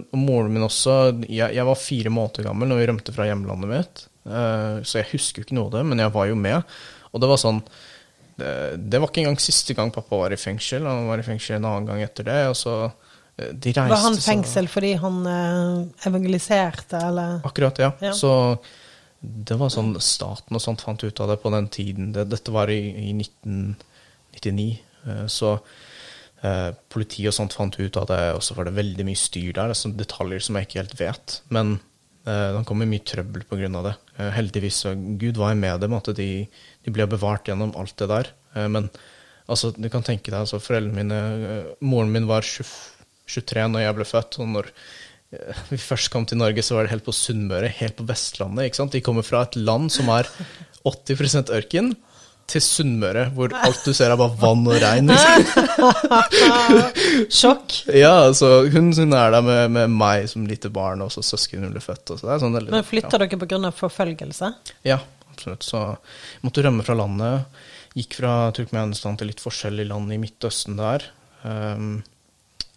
Og 0.07 0.17
moren 0.17 0.55
min 0.55 0.65
også. 0.65 0.97
Jeg, 1.27 1.51
jeg, 1.59 1.67
var 1.67 1.83
fire 1.83 2.15
måneder 2.15 2.49
gammel 2.49 2.71
når 2.71 2.81
vi 2.81 2.89
rømte 2.89 3.15
fra 3.15 3.29
hjemlandet 3.29 3.71
mitt, 3.75 4.03
så 4.23 4.99
jeg 4.99 5.11
husker 5.15 5.41
jo 5.41 5.47
ikke 5.47 5.55
noe 5.57 5.69
av 5.69 5.77
det, 5.79 5.85
men 5.89 6.01
jeg 6.01 6.13
var 6.13 6.27
jo 6.29 6.35
med. 6.37 6.75
Og 7.11 7.21
det 7.21 7.29
var 7.29 7.39
sånn 7.41 7.61
det, 8.41 8.51
det, 8.91 8.99
var 8.99 9.11
ikke 9.11 9.23
engang 9.23 9.39
siste 9.41 9.75
gang 9.77 9.93
pappa 9.93 10.19
var 10.23 10.33
i 10.33 10.39
fengsel. 10.39 10.85
Han 10.89 11.09
var 11.11 11.21
i 11.21 11.25
fengsel 11.25 11.59
en 11.59 11.69
annen 11.69 11.89
gang 11.89 12.03
etter 12.03 12.27
det. 12.27 12.39
og 12.49 12.57
så 12.57 12.75
eh, 12.87 13.51
de 13.53 13.73
reiste, 13.75 13.89
Var 13.93 14.05
han 14.07 14.19
fengsel 14.25 14.69
så, 14.69 14.73
fordi 14.75 14.93
han 15.01 15.19
eh, 15.31 16.07
evangeliserte, 16.09 17.01
eller? 17.11 17.41
Akkurat, 17.47 17.83
ja. 17.83 17.91
ja. 18.01 18.15
Så 18.17 18.33
det 19.21 19.57
var 19.61 19.69
sånn 19.69 19.93
staten 20.01 20.57
og 20.57 20.63
sånt 20.63 20.81
fant 20.81 21.03
ut 21.05 21.19
av 21.21 21.29
det 21.29 21.37
på 21.43 21.53
den 21.53 21.69
tiden. 21.73 22.09
Det, 22.15 22.25
dette 22.31 22.53
var 22.53 22.71
i, 22.73 22.81
i 23.11 23.13
1999. 23.13 24.69
Eh, 25.05 25.25
så 25.29 25.53
eh, 26.41 26.71
politiet 26.91 27.29
og 27.31 27.37
sånt 27.37 27.55
fant 27.57 27.77
ut 27.77 28.01
av 28.01 28.09
det, 28.09 28.21
og 28.37 28.43
så 28.45 28.57
var 28.57 28.67
det 28.67 28.77
veldig 28.79 29.07
mye 29.07 29.19
styr 29.19 29.53
der. 29.53 29.73
Altså 29.73 29.93
detaljer 29.93 30.43
som 30.47 30.57
jeg 30.57 30.69
ikke 30.69 30.81
helt 30.81 30.97
vet. 30.99 31.37
Men 31.53 31.77
eh, 32.25 32.47
det 32.57 32.65
kom 32.69 32.83
mye 32.83 33.07
trøbbel 33.07 33.45
pga. 33.49 33.83
det. 33.87 33.95
Eh, 34.17 34.31
heldigvis. 34.37 34.83
Så 34.85 34.95
Gud 35.21 35.37
var 35.37 35.55
med 35.55 35.81
dem, 35.81 35.93
at 35.97 36.11
de 36.17 36.47
de 36.85 36.93
ble 36.93 37.07
bevart 37.09 37.49
gjennom 37.49 37.73
alt 37.77 37.95
det 38.01 38.09
der. 38.11 38.31
Eh, 38.55 38.67
men 38.71 38.89
altså, 39.47 39.71
du 39.75 39.87
kan 39.93 40.05
tenke 40.05 40.31
deg, 40.31 40.41
altså, 40.41 40.61
foreldrene 40.61 40.97
mine 40.97 41.21
eh, 41.21 41.71
Moren 41.85 42.13
min 42.13 42.29
var 42.29 42.45
20, 42.47 42.67
23 43.29 43.69
når 43.73 43.85
jeg 43.85 43.97
ble 43.99 44.09
født. 44.09 44.39
og 44.41 44.51
når 44.55 44.71
eh, 44.71 45.63
vi 45.73 45.81
først 45.81 46.11
kom 46.13 46.27
til 46.29 46.41
Norge, 46.41 46.65
så 46.65 46.77
var 46.77 46.87
det 46.87 46.95
helt 46.95 47.07
på 47.07 47.15
Sunnmøre, 47.15 47.71
helt 47.81 47.99
på 47.99 48.07
Vestlandet. 48.09 48.69
ikke 48.69 48.81
sant? 48.81 48.95
De 48.97 49.05
kommer 49.05 49.27
fra 49.27 49.45
et 49.45 49.59
land 49.59 49.91
som 49.93 50.09
er 50.13 50.29
80% 50.87 51.53
ørken, 51.53 51.93
til 52.51 52.63
Sunnmøre, 52.63 53.25
hvor 53.35 53.53
alt 53.55 53.85
du 53.85 53.93
ser 53.95 54.11
er 54.11 54.19
bare 54.19 54.35
vann 54.41 54.65
og 54.67 54.77
regn. 54.81 55.11
Sjokk. 57.39 57.77
Ja, 57.95 58.27
altså, 58.27 58.65
hun, 58.71 58.91
hun 58.97 59.15
er 59.17 59.33
der 59.35 59.45
med, 59.45 59.63
med, 59.77 59.95
meg 59.95 60.27
som 60.31 60.45
lite 60.49 60.71
barn, 60.73 61.03
og 61.05 61.13
så 61.15 61.23
søsken 61.25 61.65
hun 61.65 61.73
ble 61.73 61.83
født. 61.83 62.15
Så 62.19 62.39
sånn, 62.43 62.59
Men 62.67 62.87
flytta 62.87 63.15
ja. 63.15 63.23
dere 63.23 63.41
pga. 63.41 63.73
forfølgelse? 63.79 64.53
Ja, 64.87 64.99
absolutt. 65.31 65.65
Så 65.67 65.83
måtte 66.45 66.65
rømme 66.65 66.85
fra 66.87 66.97
landet. 66.99 67.65
Gikk 67.97 68.21
fra 68.21 68.35
Turkmenistan 68.55 69.19
til 69.19 69.31
litt 69.31 69.43
forskjellige 69.43 69.91
land 69.91 70.13
i 70.15 70.19
Midtøsten 70.21 70.79
der. 70.79 71.09
Um, 71.43 71.99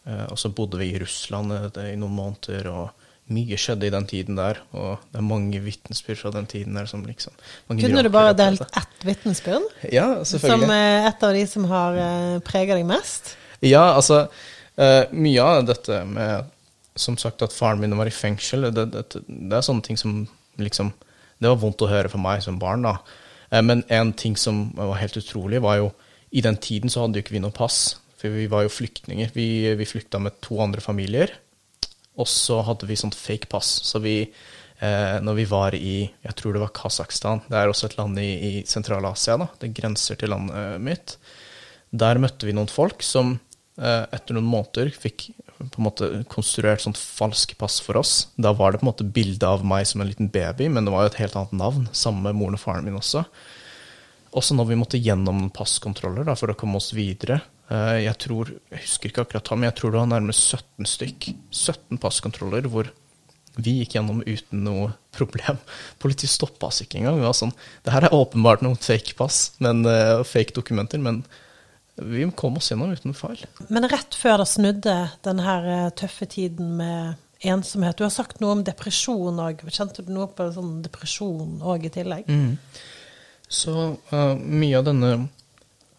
uh, 0.09 0.26
og 0.31 0.38
så 0.40 0.50
bodde 0.54 0.81
vi 0.81 0.93
i 0.95 1.00
Russland 1.02 1.54
i 1.85 1.95
noen 2.00 2.19
måneder, 2.19 2.71
og 2.73 3.04
mye 3.33 3.57
skjedde 3.61 3.88
i 3.88 3.93
den 3.93 4.07
tiden 4.09 4.37
der. 4.37 4.61
Og 4.76 5.04
det 5.12 5.21
er 5.21 5.26
mange 5.26 5.61
vitnesbyrd 5.64 6.21
fra 6.21 6.33
den 6.35 6.49
tiden 6.50 6.76
der 6.76 6.88
som 6.90 7.04
liksom 7.07 7.33
Kunne 7.71 8.02
du 8.04 8.11
bare 8.12 8.35
delt 8.37 8.64
ett 8.66 9.07
vitnesbyrd? 9.07 9.71
Ja, 9.93 10.25
selvfølgelig. 10.25 10.69
Som 10.69 10.75
uh, 10.75 11.09
et 11.09 11.28
av 11.28 11.38
de 11.38 11.47
som 11.49 11.69
har 11.71 12.00
eh, 12.00 12.35
prega 12.45 12.76
deg 12.76 12.85
mest? 12.88 13.35
Ja, 13.64 13.95
altså 13.95 14.26
uh, 14.26 15.04
Mye 15.12 15.47
av 15.47 15.64
dette 15.71 16.02
med 16.09 16.50
som 16.95 17.16
sagt 17.19 17.43
at 17.43 17.54
faren 17.54 17.81
min 17.83 17.97
var 17.99 18.07
i 18.07 18.14
fengsel, 18.14 18.69
det, 18.71 18.85
det, 18.95 19.23
det 19.26 19.57
er 19.57 19.64
sånne 19.66 19.83
ting 19.83 19.99
som 19.99 20.21
liksom 20.62 20.93
det 21.43 21.50
var 21.50 21.59
vondt 21.61 21.83
å 21.85 21.90
høre 21.90 22.11
for 22.12 22.23
meg 22.23 22.43
som 22.45 22.61
barn, 22.61 22.87
da. 22.87 22.99
Eh, 23.50 23.62
men 23.64 23.83
en 23.93 24.12
ting 24.16 24.37
som 24.40 24.69
var 24.76 25.00
helt 25.00 25.19
utrolig, 25.21 25.62
var 25.64 25.81
jo 25.83 25.93
I 26.35 26.43
den 26.43 26.57
tiden 26.59 26.90
så 26.90 27.04
hadde 27.04 27.21
jo 27.21 27.23
ikke 27.23 27.37
vi 27.37 27.43
noe 27.45 27.54
pass, 27.54 27.97
for 28.19 28.33
vi 28.35 28.49
var 28.50 28.64
jo 28.64 28.73
flyktninger. 28.73 29.28
Vi, 29.37 29.47
vi 29.78 29.87
flykta 29.87 30.19
med 30.19 30.40
to 30.43 30.57
andre 30.62 30.83
familier, 30.83 31.31
og 32.14 32.28
så 32.30 32.61
hadde 32.66 32.87
vi 32.88 32.99
sånt 32.99 33.16
fake 33.18 33.49
pass. 33.50 33.71
Så 33.87 34.00
vi, 34.04 34.21
eh, 34.23 35.16
når 35.23 35.38
vi 35.40 35.47
var 35.50 35.75
i 35.75 35.97
Jeg 36.06 36.37
tror 36.38 36.54
det 36.54 36.62
var 36.62 36.75
Kasakhstan, 36.75 37.42
det 37.49 37.59
er 37.59 37.71
også 37.71 37.90
et 37.90 37.97
land 37.99 38.18
i, 38.18 38.30
i 38.35 38.52
Sentral-Asia, 38.66 39.38
da. 39.40 39.49
Det 39.61 39.75
grenser 39.75 40.18
til 40.21 40.30
landet 40.30 40.80
mitt. 40.80 41.16
Der 41.90 42.18
møtte 42.23 42.47
vi 42.47 42.54
noen 42.54 42.71
folk 42.71 43.02
som 43.02 43.38
eh, 43.78 44.04
etter 44.14 44.35
noen 44.37 44.50
måneder 44.50 44.94
fikk 44.94 45.30
på 45.54 45.78
en 45.78 45.87
måte 45.87 46.09
konstruert 46.30 46.83
sånt 46.83 46.99
falsk 46.99 47.54
pass 47.59 47.78
for 47.83 47.99
oss. 48.00 48.28
Da 48.37 48.52
var 48.56 48.73
det 48.73 48.80
på 48.80 48.87
en 48.87 48.90
måte 48.90 49.06
bilde 49.06 49.49
av 49.49 49.64
meg 49.66 49.87
som 49.88 50.02
en 50.02 50.11
liten 50.11 50.30
baby, 50.33 50.68
men 50.68 50.85
det 50.87 50.94
var 50.94 51.04
jo 51.04 51.12
et 51.12 51.21
helt 51.23 51.37
annet 51.38 51.54
navn. 51.59 51.88
Samme 51.94 52.26
med 52.26 52.38
moren 52.38 52.59
og 52.59 52.62
faren 52.62 52.87
min 52.87 52.99
også. 52.99 53.25
Også 54.35 54.56
når 54.59 54.71
vi 54.71 54.78
måtte 54.78 55.00
gjennom 55.00 55.47
passkontroller 55.54 56.26
da, 56.26 56.35
for 56.38 56.50
å 56.50 56.59
komme 56.59 56.80
oss 56.80 56.90
videre. 56.97 57.38
Eh, 57.73 58.00
jeg 58.04 58.18
tror, 58.26 58.50
jeg 58.73 58.83
husker 58.83 59.11
ikke 59.11 59.25
akkurat 59.25 59.49
han, 59.52 59.62
men 59.62 59.71
jeg 59.71 59.78
tror 59.80 59.94
det 59.94 60.02
var 60.02 60.12
nærmere 60.12 60.37
17 60.37 60.90
stykk. 60.90 61.30
17 61.50 62.02
passkontroller 62.02 62.68
hvor 62.73 62.90
vi 63.54 63.76
gikk 63.80 63.97
gjennom 63.97 64.21
uten 64.26 64.64
noe 64.66 64.90
problem. 65.14 65.61
Politiet 66.02 66.33
stoppa 66.33 66.73
oss 66.73 66.83
ikke 66.85 67.00
engang. 67.00 67.21
Vi 67.21 67.28
var 67.28 67.38
sånn, 67.38 67.54
det 67.87 67.94
her 67.94 68.09
er 68.09 68.16
åpenbart 68.16 68.64
noen 68.66 68.80
fake 68.80 69.16
pass, 69.18 69.54
men, 69.64 69.85
og 69.87 70.26
fake 70.28 70.56
dokumenter, 70.56 71.02
men 71.02 71.23
vi 71.94 72.30
kom 72.37 72.56
oss 72.59 72.73
gjennom 72.73 72.90
uten 72.90 73.14
feil. 73.14 73.44
Men 73.68 73.87
rett 73.90 74.16
før 74.18 74.42
det 74.42 74.49
snudde, 74.50 74.97
den 75.26 75.42
her 75.44 75.68
eh, 75.71 75.92
tøffe 75.94 76.26
tiden 76.30 76.75
med 76.80 77.21
ensomhet 77.44 77.99
Du 77.99 78.06
har 78.06 78.12
sagt 78.14 78.38
noe 78.40 78.54
om 78.56 78.64
depresjon 78.64 79.38
òg. 79.42 79.62
Kjente 79.68 80.02
du 80.02 80.11
noe 80.14 80.30
på 80.33 80.47
sånn 80.54 80.78
depresjon 80.83 81.59
òg 81.61 81.87
i 81.87 81.92
tillegg? 81.92 82.30
Mm. 82.30 82.56
Så 83.52 83.75
uh, 84.11 84.35
mye 84.35 84.78
av 84.78 84.87
denne 84.88 85.11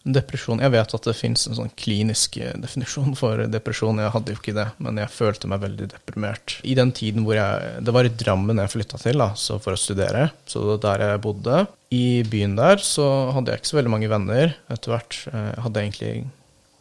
depresjonen 0.06 0.62
Jeg 0.62 0.74
vet 0.76 0.94
at 0.96 1.08
det 1.08 1.14
fins 1.18 1.46
en 1.48 1.56
sånn 1.58 1.72
klinisk 1.78 2.38
eh, 2.38 2.54
definisjon 2.62 3.16
for 3.18 3.42
depresjon. 3.50 4.00
Jeg 4.02 4.14
hadde 4.14 4.34
jo 4.34 4.40
ikke 4.40 4.56
det, 4.56 4.68
men 4.82 5.00
jeg 5.02 5.12
følte 5.14 5.50
meg 5.50 5.64
veldig 5.64 5.90
deprimert. 5.92 6.56
I 6.62 6.76
den 6.78 6.92
tiden 6.96 7.26
hvor 7.26 7.38
jeg 7.38 7.82
Det 7.86 7.94
var 7.94 8.08
i 8.08 8.14
Drammen 8.16 8.62
jeg 8.62 8.72
flytta 8.72 9.00
til 9.02 9.22
da, 9.22 9.32
for 9.34 9.74
å 9.74 9.80
studere. 9.80 10.30
Så 10.46 10.62
det 10.62 10.72
var 10.76 10.82
der 10.86 11.06
jeg 11.10 11.24
bodde. 11.26 11.60
I 11.94 12.06
byen 12.26 12.56
der 12.58 12.82
så 12.82 13.06
hadde 13.36 13.52
jeg 13.52 13.62
ikke 13.62 13.72
så 13.72 13.80
veldig 13.80 13.94
mange 13.94 14.10
venner 14.10 14.56
etter 14.72 14.94
hvert. 14.94 15.20
Jeg 15.30 15.62
hadde 15.66 15.84
egentlig 15.84 16.12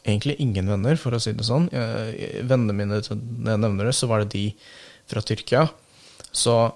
egentlig 0.05 0.35
ingen 0.37 0.69
venner, 0.69 0.99
for 1.01 1.17
å 1.17 1.19
si 1.21 1.33
det 1.33 1.47
sånn. 1.47 1.65
Vennene 1.73 2.75
mine, 2.77 2.99
når 3.01 3.55
jeg 3.55 3.61
nevner 3.63 3.89
det, 3.89 3.95
så 3.97 4.09
var 4.09 4.21
det 4.21 4.35
de 4.35 4.45
fra 5.09 5.23
Tyrkia. 5.25 5.65
Så 6.35 6.55
eh, 6.65 6.73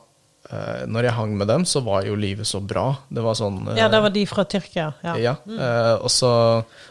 når 0.90 1.06
jeg 1.06 1.14
hang 1.14 1.36
med 1.38 1.48
dem, 1.48 1.66
så 1.66 1.82
var 1.86 2.08
jo 2.08 2.16
livet 2.18 2.48
så 2.48 2.58
bra. 2.60 2.88
Det 3.10 3.22
var 3.22 3.38
sånn 3.38 3.62
eh, 3.70 3.78
Ja, 3.78 3.90
det 3.92 4.02
var 4.02 4.14
de 4.14 4.26
fra 4.30 4.46
Tyrkia. 4.50 4.88
Ja. 5.06 5.14
ja 5.22 5.36
mm. 5.46 5.60
eh, 5.62 5.94
og, 6.00 6.10
så, 6.10 6.32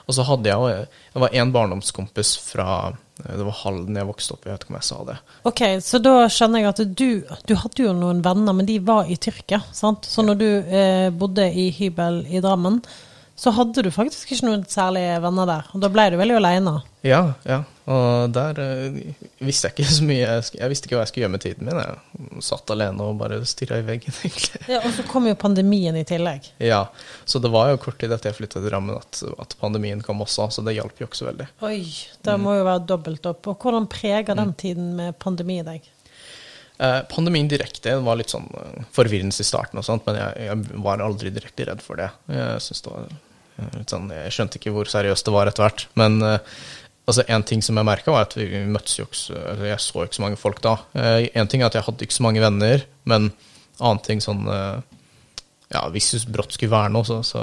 og, 0.05 0.15
så, 0.15 0.27
hadde 0.29 0.53
jeg 0.53 0.55
jo 0.55 0.85
Det 1.15 1.23
var 1.25 1.35
én 1.35 1.50
barndomskompis 1.55 2.37
fra 2.38 2.69
eh, 2.93 3.33
det 3.33 3.43
var 3.49 3.57
Halden 3.65 3.99
jeg 3.99 4.09
vokste 4.09 4.37
opp 4.37 4.47
i, 4.47 4.53
jeg 4.53 4.59
vet 4.59 4.67
ikke 4.67 4.75
om 4.75 4.79
jeg 4.79 4.88
sa 4.91 5.00
det. 5.09 5.17
Ok, 5.50 5.65
Så 5.83 6.03
da 6.05 6.15
skjønner 6.31 6.62
jeg 6.62 6.71
at 6.71 6.85
du, 7.03 7.09
du 7.50 7.55
hadde 7.65 7.88
jo 7.88 7.97
noen 7.99 8.23
venner, 8.23 8.55
men 8.61 8.69
de 8.69 8.79
var 8.79 9.11
i 9.11 9.19
Tyrkia, 9.19 9.65
sant? 9.75 10.07
Så 10.07 10.23
når 10.27 10.38
du 10.38 10.49
eh, 10.62 11.09
bodde 11.11 11.50
i 11.50 11.69
hybel 11.75 12.23
i 12.31 12.45
Drammen, 12.45 12.79
så 13.38 13.50
hadde 13.55 13.83
du 13.87 13.91
faktisk 13.95 14.35
ikke 14.35 14.49
noen 14.49 14.65
særlige 14.71 15.19
venner 15.23 15.50
der. 15.50 15.67
Og 15.75 15.83
da 15.83 15.91
ble 15.95 16.09
du 16.11 16.19
veldig 16.19 16.38
aleine. 16.38 16.79
Ja, 17.07 17.25
ja. 17.47 17.62
Og 17.88 18.33
der 18.35 18.59
uh, 18.61 18.97
visste 19.40 19.71
jeg 19.71 19.76
ikke 19.78 19.88
så 19.88 20.04
mye. 20.04 20.33
Jeg 20.59 20.71
visste 20.73 20.88
ikke 20.88 20.99
hva 20.99 21.04
jeg 21.07 21.11
skulle 21.12 21.25
gjøre 21.25 21.35
med 21.35 21.45
tiden 21.45 21.68
min. 21.68 21.80
Jeg 21.80 22.42
satt 22.45 22.73
alene 22.75 23.07
og 23.07 23.18
bare 23.21 23.38
stirra 23.49 23.78
i 23.80 23.87
veggen, 23.87 24.12
egentlig. 24.26 24.61
Ja, 24.68 24.83
Og 24.83 24.92
så 24.97 25.04
kom 25.09 25.28
jo 25.28 25.37
pandemien 25.40 25.97
i 25.97 26.04
tillegg. 26.09 26.50
Ja, 26.61 26.83
så 27.25 27.40
det 27.40 27.52
var 27.54 27.73
jo 27.73 27.80
kort 27.80 28.00
tid 28.02 28.12
etter 28.12 28.30
jeg 28.30 28.38
flytta 28.40 28.61
til 28.61 28.68
Drammen 28.68 28.99
at, 28.99 29.23
at, 29.40 29.57
pandemien 29.61 30.02
kom 30.04 30.21
også, 30.25 30.50
så 30.52 30.64
det 30.66 30.76
hjalp 30.76 31.00
jo 31.00 31.09
ikke 31.09 31.21
så 31.23 31.30
veldig. 31.30 31.49
Oi, 31.64 31.78
det 32.26 32.35
mm. 32.35 32.45
må 32.45 32.59
jo 32.59 32.66
være 32.68 32.85
dobbelt 32.90 33.30
opp. 33.30 33.49
Og 33.54 33.62
hvordan 33.64 33.88
preger 33.92 34.35
den 34.35 34.52
mm. 34.52 34.59
tiden 34.61 34.90
med 34.99 35.16
pandemi 35.23 35.62
deg? 35.64 35.87
Eh, 36.78 37.00
pandemien 37.11 37.49
direkte 37.50 37.97
var 38.04 38.21
litt 38.21 38.30
sånn 38.30 38.47
uh, 38.52 38.85
forvirrende 38.95 39.35
i 39.35 39.47
starten, 39.47 39.80
og 39.80 39.87
sånt, 39.87 40.04
men 40.07 40.21
jeg, 40.21 40.50
jeg, 40.50 40.83
var 40.85 41.02
aldri 41.02 41.33
direkte 41.35 41.66
redd 41.66 41.80
for 41.83 41.99
det. 41.99 42.12
Jeg 42.30 42.61
synes 42.66 42.85
det 42.85 42.95
var 42.99 43.16
Sånn, 43.90 44.04
jeg 44.14 44.30
skjønte 44.30 44.61
ikke 44.61 44.71
hvor 44.71 44.87
seriøst 44.87 45.26
det 45.26 45.33
var 45.35 45.49
etter 45.50 45.64
hvert. 45.64 45.80
Men 45.99 46.21
uh, 46.23 46.37
altså, 47.09 47.25
en 47.27 47.47
ting 47.49 47.65
som 47.65 47.81
jeg 47.81 47.88
merka, 47.88 48.12
var 48.15 48.29
at 48.29 48.37
vi 48.38 48.62
møttes 48.69 48.99
jo 49.00 49.09
ikke 49.09 49.41
altså, 49.41 49.67
Jeg 49.71 49.83
så 49.85 50.05
ikke 50.05 50.19
så 50.19 50.27
mange 50.27 50.41
folk 50.41 50.62
da. 50.65 50.77
Én 50.95 51.31
en 51.43 51.50
ting 51.50 51.65
er 51.65 51.71
at 51.73 51.79
jeg 51.79 51.87
hadde 51.88 52.07
ikke 52.07 52.19
så 52.19 52.27
mange 52.29 52.45
venner, 52.45 52.85
men 53.09 53.33
annen 53.79 54.05
ting 54.05 54.23
sånn 54.23 54.45
uh, 54.50 54.79
ja, 55.69 55.83
hvis 55.93 56.25
brått 56.33 56.55
skulle 56.57 56.73
være 56.73 56.93
noe, 56.95 57.05
så, 57.05 57.21
så, 57.27 57.43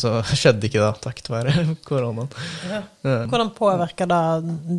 så 0.00 0.16
skjedde 0.40 0.68
ikke 0.68 0.82
det 0.82 1.04
takket 1.04 1.30
være 1.32 1.54
koronaen. 1.88 2.30
Ja. 2.70 2.82
Hvordan 3.30 3.54
påvirka 3.56 4.08
det 4.10 4.22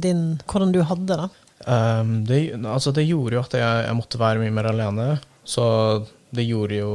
din 0.03 0.25
Hvordan 0.43 0.75
du 0.75 0.81
hadde 0.87 1.19
det? 1.23 1.29
Um, 1.65 2.17
det, 2.27 2.39
altså 2.67 2.91
det 2.93 3.07
gjorde 3.07 3.37
jo 3.37 3.45
at 3.45 3.55
jeg, 3.57 3.85
jeg, 3.87 3.97
måtte 3.97 4.19
være 4.21 4.41
mye 4.43 4.53
mer 4.53 4.69
alene. 4.73 5.07
Så 5.47 5.65
det 6.35 6.47
gjorde 6.49 6.81
jo 6.81 6.91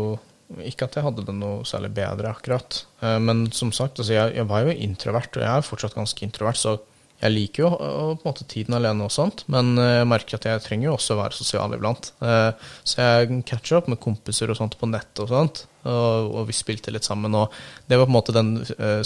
ikke 0.66 0.88
at 0.88 0.98
jeg 0.98 1.06
hadde 1.06 1.24
det 1.24 1.34
noe 1.38 1.64
særlig 1.68 1.92
bedre, 1.96 2.34
akkurat. 2.34 2.82
Uh, 3.00 3.16
men 3.22 3.46
som 3.56 3.72
sagt, 3.72 4.02
altså 4.02 4.14
jeg, 4.14 4.36
jeg, 4.36 4.48
var 4.50 4.66
jo 4.66 4.76
introvert, 4.76 5.32
og 5.38 5.46
jeg 5.46 5.50
er 5.50 5.66
fortsatt 5.66 5.96
ganske 5.96 6.26
introvert, 6.26 6.60
så 6.60 6.76
jeg 7.20 7.34
liker 7.34 7.62
jo 7.64 7.70
på 7.76 8.12
en 8.14 8.22
måte 8.24 8.46
tiden 8.48 8.76
alene 8.76 9.06
og 9.06 9.12
sånt, 9.14 9.44
men 9.52 9.74
eh, 9.78 10.00
jeg 10.00 10.10
merker 10.10 10.38
at 10.38 10.48
jeg 10.48 10.64
trenger 10.64 10.88
jo 10.88 10.96
også 10.96 11.16
å 11.16 11.20
være 11.20 11.36
sosial 11.36 11.76
iblant. 11.76 12.12
Eh, 12.24 12.50
så 12.82 13.04
jeg 13.04 13.42
catcher 13.48 13.80
opp 13.80 13.90
med 13.92 14.00
kompiser 14.02 14.52
og 14.52 14.60
sånt 14.60 14.78
på 14.80 14.88
nett 14.90 15.22
og 15.22 15.32
sånt, 15.32 15.64
og, 15.84 16.32
og 16.40 16.48
vi 16.50 16.56
spilte 16.56 16.94
litt 16.94 17.08
sammen. 17.08 17.36
Og 17.36 17.54
det 17.90 18.00
var 18.00 18.08
på 18.08 18.14
en 18.14 18.18
måte 18.18 18.36
den 18.36 18.52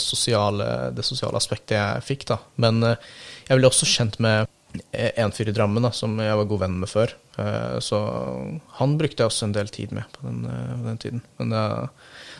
sosiale, 0.01 0.93
det 0.95 1.07
sosiale 1.07 1.39
aspektet 1.39 1.77
jeg 1.79 2.09
fikk, 2.09 2.29
da. 2.33 2.41
Men 2.63 2.83
jeg 2.85 3.59
ble 3.59 3.71
også 3.71 3.89
kjent 3.89 4.21
med 4.23 4.51
en 4.93 5.33
fyr 5.33 5.49
i 5.49 5.55
Drammen 5.55 5.85
da, 5.85 5.91
som 5.95 6.17
jeg 6.21 6.39
var 6.39 6.49
god 6.51 6.65
venn 6.65 6.79
med 6.83 6.91
før. 6.91 7.15
Eh, 7.39 7.79
så 7.85 8.01
han 8.79 8.97
brukte 8.99 9.23
jeg 9.23 9.31
også 9.31 9.49
en 9.49 9.57
del 9.57 9.71
tid 9.73 9.95
med 9.95 10.09
på 10.15 10.27
den, 10.27 10.45
eh, 10.51 10.75
den 10.89 10.99
tiden. 10.99 11.23
Men 11.39 11.55
da, 11.55 11.65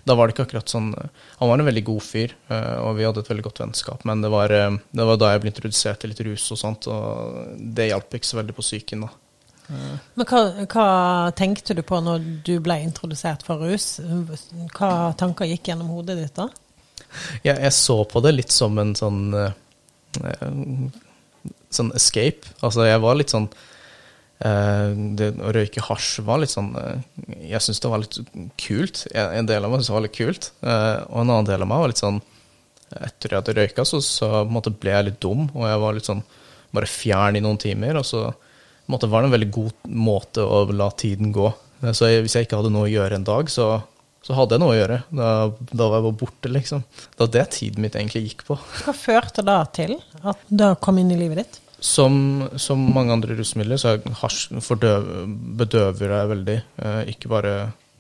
da, 0.05 0.15
var 0.15 0.29
det 0.29 0.35
ikke 0.35 0.45
akkurat 0.47 0.69
sånn 0.69 0.91
Han 0.95 1.49
var 1.49 1.59
en 1.59 1.69
veldig 1.69 1.85
god 1.89 2.05
fyr, 2.05 2.35
eh, 2.53 2.77
og 2.85 2.99
vi 2.99 3.07
hadde 3.07 3.25
et 3.25 3.31
veldig 3.31 3.45
godt 3.47 3.61
vennskap. 3.63 4.05
Men 4.09 4.25
det 4.25 4.31
var, 4.33 4.53
det 4.53 5.07
var 5.11 5.21
da 5.21 5.33
jeg 5.33 5.43
ble 5.43 5.53
introdusert 5.53 6.03
til 6.03 6.13
litt 6.13 6.25
rus 6.27 6.47
og 6.55 6.61
sånt, 6.61 6.89
og 6.93 7.61
det 7.77 7.91
hjalp 7.91 8.19
ikke 8.19 8.31
så 8.31 8.41
veldig 8.41 8.57
på 8.57 8.67
psyken 8.67 9.07
da. 9.07 9.13
Men 9.65 10.27
hva, 10.29 10.41
hva, 10.69 10.89
tenkte 11.33 11.73
du 11.73 11.81
på 11.89 11.97
når 12.05 12.25
du 12.45 12.59
ble 12.61 12.77
introdusert 12.85 13.47
for 13.47 13.65
rus? 13.65 13.97
Hva 14.77 15.15
tanker 15.17 15.49
gikk 15.49 15.71
gjennom 15.73 15.89
hodet 15.95 16.19
ditt 16.21 16.37
da? 16.37 16.51
Ja, 17.47 17.55
jeg 17.55 17.73
så 17.73 18.03
på 18.05 18.21
det 18.21 18.35
litt 18.37 18.53
som 18.53 18.77
en 18.83 18.93
sånn 18.99 19.33
sånn 21.75 21.93
escape. 21.97 22.53
Altså, 22.61 22.85
jeg 22.89 23.01
var 23.03 23.19
litt 23.19 23.33
sånn 23.35 23.49
det, 24.45 25.31
Å 25.41 25.53
røyke 25.57 25.83
hasj 25.87 26.21
var 26.27 26.43
litt 26.43 26.53
sånn 26.53 26.75
uh, 26.77 27.01
Jeg 27.41 27.65
syntes 27.65 27.81
det 27.81 27.91
var 27.93 28.03
litt 28.03 28.19
kult. 28.61 29.05
En 29.15 29.49
del 29.49 29.65
av 29.65 29.73
meg 29.73 29.81
syntes 29.81 29.91
det 29.91 29.97
var 29.97 30.07
litt 30.07 30.19
kult, 30.19 30.51
uh, 30.67 31.01
og 31.09 31.23
en 31.23 31.31
annen 31.31 31.49
del 31.49 31.65
av 31.65 31.71
meg 31.71 31.85
var 31.85 31.93
litt 31.95 32.03
sånn 32.03 32.21
Etter 32.95 33.33
at 33.33 33.33
jeg 33.33 33.41
hadde 33.41 33.55
røyka, 33.57 33.85
så, 33.89 33.99
så 34.05 34.45
ble 34.47 34.93
jeg 34.93 35.07
litt 35.09 35.23
dum, 35.25 35.49
og 35.57 35.65
jeg 35.67 35.79
var 35.83 35.97
litt 35.97 36.07
sånn 36.07 36.21
bare 36.75 36.87
fjern 36.87 37.39
i 37.39 37.41
noen 37.43 37.59
timer. 37.59 37.97
Og 37.99 38.05
så 38.07 38.21
måte, 38.93 39.09
var 39.11 39.25
det 39.25 39.31
en 39.31 39.35
veldig 39.35 39.49
god 39.57 39.89
måte 39.91 40.45
å 40.45 40.61
la 40.71 40.87
tiden 40.95 41.33
gå. 41.35 41.49
Så 41.91 42.13
hvis 42.13 42.37
jeg 42.37 42.47
ikke 42.47 42.61
hadde 42.61 42.71
noe 42.71 42.87
å 42.87 42.93
gjøre 42.93 43.19
en 43.19 43.27
dag, 43.27 43.51
så 43.51 43.81
så 44.25 44.37
hadde 44.39 44.57
jeg 44.57 44.63
noe 44.63 44.73
å 44.73 44.79
gjøre. 44.79 44.99
Da, 45.13 45.31
da 45.69 45.87
var 45.91 45.99
jeg 45.99 46.07
bare 46.07 46.19
borte, 46.23 46.51
liksom. 46.53 46.85
Det 47.13 47.21
var 47.21 47.33
det 47.35 47.45
tiden 47.59 47.85
mitt 47.85 47.99
egentlig 47.99 48.23
gikk 48.31 48.47
på. 48.49 48.57
Hva 48.57 48.95
førte 48.97 49.45
da 49.45 49.59
til 49.77 49.99
at 50.25 50.41
det 50.49 50.71
kom 50.85 51.01
inn 51.01 51.13
i 51.13 51.19
livet 51.19 51.43
ditt? 51.43 51.59
Som, 51.85 52.15
som 52.57 52.81
mange 52.95 53.13
andre 53.13 53.37
rusmidler, 53.37 53.77
så 53.77 53.99
hasj 54.23 54.55
bedøver 55.61 56.15
deg 56.15 56.31
veldig. 56.31 56.59
Eh, 56.81 57.01
ikke 57.13 57.33
bare 57.33 57.55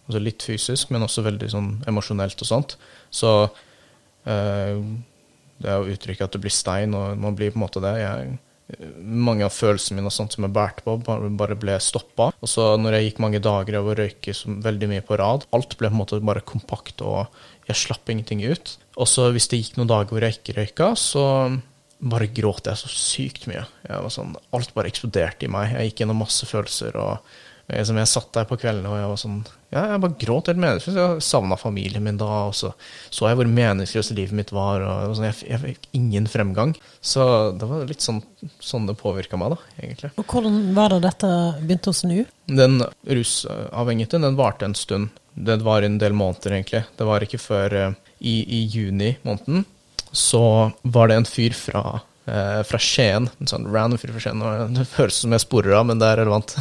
altså 0.07 0.21
litt 0.23 0.45
fysisk, 0.45 0.93
men 0.95 1.05
også 1.05 1.25
veldig 1.27 1.51
sånn 1.53 1.69
emosjonelt 1.91 2.41
og 2.41 2.49
sånt. 2.49 2.77
Så 3.13 3.35
eh, 3.45 4.81
det 5.61 5.69
er 5.69 5.77
jo 5.77 5.93
uttrykket 5.93 6.27
at 6.27 6.37
du 6.37 6.41
blir 6.41 6.55
stein, 6.55 6.97
og 6.97 7.21
man 7.21 7.37
blir 7.37 7.53
på 7.53 7.61
en 7.61 7.67
måte 7.67 7.85
det. 7.85 7.95
Jeg 8.01 8.35
mange 8.99 9.45
av 9.45 9.53
følelsene 9.53 9.99
mine 9.99 10.09
og 10.09 10.15
sånt 10.15 10.35
som 10.35 10.47
jeg 10.47 10.55
bærte 10.55 10.85
på, 10.87 10.97
bare 11.05 11.59
ble 11.61 11.77
stoppa. 11.83 12.31
Og 12.41 12.51
så 12.51 12.75
når 12.81 12.97
jeg 12.97 13.09
gikk 13.09 13.21
mange 13.23 13.43
dager 13.45 13.79
av 13.81 13.91
å 13.91 13.97
røyke 13.99 14.35
veldig 14.65 14.91
mye 14.91 15.05
på 15.05 15.19
rad, 15.21 15.45
alt 15.57 15.77
ble 15.79 15.91
på 15.91 15.95
en 15.95 16.01
måte 16.01 16.21
bare 16.25 16.45
kompakt, 16.49 17.05
og 17.05 17.29
jeg 17.69 17.83
slapp 17.83 18.11
ingenting 18.11 18.45
ut. 18.47 18.77
Og 18.97 19.11
så 19.11 19.29
hvis 19.35 19.51
det 19.53 19.61
gikk 19.61 19.79
noen 19.79 19.93
dager 19.93 20.15
hvor 20.15 20.25
jeg 20.25 20.39
ikke 20.39 20.57
røyka, 20.59 20.91
så 20.99 21.27
bare 22.05 22.29
gråt 22.35 22.69
jeg 22.69 22.81
så 22.81 22.91
sykt 22.91 23.49
mye. 23.51 23.65
Sånn, 24.13 24.37
alt 24.55 24.75
bare 24.77 24.91
eksploderte 24.91 25.47
i 25.47 25.51
meg. 25.53 25.73
Jeg 25.73 25.91
gikk 25.91 26.05
gjennom 26.05 26.23
masse 26.25 26.47
følelser. 26.49 26.97
og 27.01 27.25
liksom, 27.71 27.99
jeg 28.01 28.11
satt 28.11 28.33
der 28.37 28.49
på 28.49 28.59
kveldene 28.61 28.91
og 28.93 28.99
jeg 28.99 29.11
var 29.13 29.21
sånn 29.21 29.39
Ja, 29.75 29.85
jeg 29.91 30.03
bare 30.05 30.19
gråt 30.21 30.51
helt 30.51 30.61
meningsløst. 30.63 30.99
Jeg 31.01 31.25
savna 31.25 31.57
familien 31.59 32.05
min 32.05 32.21
da, 32.21 32.29
og 32.51 32.55
så 32.55 32.75
så 33.09 33.29
jeg 33.31 33.41
hvor 33.41 33.51
meningsløst 33.51 34.15
livet 34.15 34.37
mitt 34.37 34.53
var. 34.55 34.85
og 34.85 35.17
sånn, 35.17 35.29
jeg, 35.31 35.49
jeg 35.49 35.63
fikk 35.65 35.89
ingen 35.99 36.29
fremgang. 36.31 36.77
Så 37.01 37.25
det 37.59 37.69
var 37.71 37.89
litt 37.89 38.05
sånn, 38.05 38.23
sånn 38.63 38.87
det 38.91 38.99
påvirka 39.01 39.41
meg, 39.41 39.57
da, 39.57 39.75
egentlig. 39.81 40.13
Og 40.21 40.29
hvordan 40.31 40.61
var 40.77 40.95
det 40.95 41.03
dette 41.09 41.35
begynte 41.65 41.91
å 41.91 41.99
snu? 42.05 42.17
Den 42.47 42.85
rusavhengigheten, 43.09 44.29
den 44.29 44.39
varte 44.39 44.69
en 44.69 44.79
stund. 44.79 45.15
Det 45.35 45.59
var 45.67 45.83
en 45.83 45.99
del 45.99 46.15
måneder, 46.15 46.55
egentlig. 46.55 46.85
Det 46.95 47.09
var 47.09 47.27
ikke 47.27 47.43
før 47.43 47.79
uh, 47.81 48.01
i, 48.21 48.37
i 48.45 48.61
juni 48.71 49.17
måneden 49.27 49.65
så 50.15 50.71
var 50.83 51.11
det 51.11 51.21
en 51.21 51.29
fyr 51.29 51.55
fra 51.59 52.01
eh, 52.27 52.63
fra 52.67 52.81
Skien. 52.81 53.29
En 53.41 53.51
sånn 53.51 53.69
random 53.71 54.01
fyr 54.01 54.15
fra 54.15 54.23
Skien. 54.23 54.43
Det 54.77 54.87
høres 54.97 55.19
ut 55.19 55.25
som 55.25 55.37
jeg 55.37 55.45
sporer 55.45 55.77
av, 55.79 55.87
men 55.91 56.01
det 56.01 56.11
er 56.11 56.23
relevant. 56.23 56.57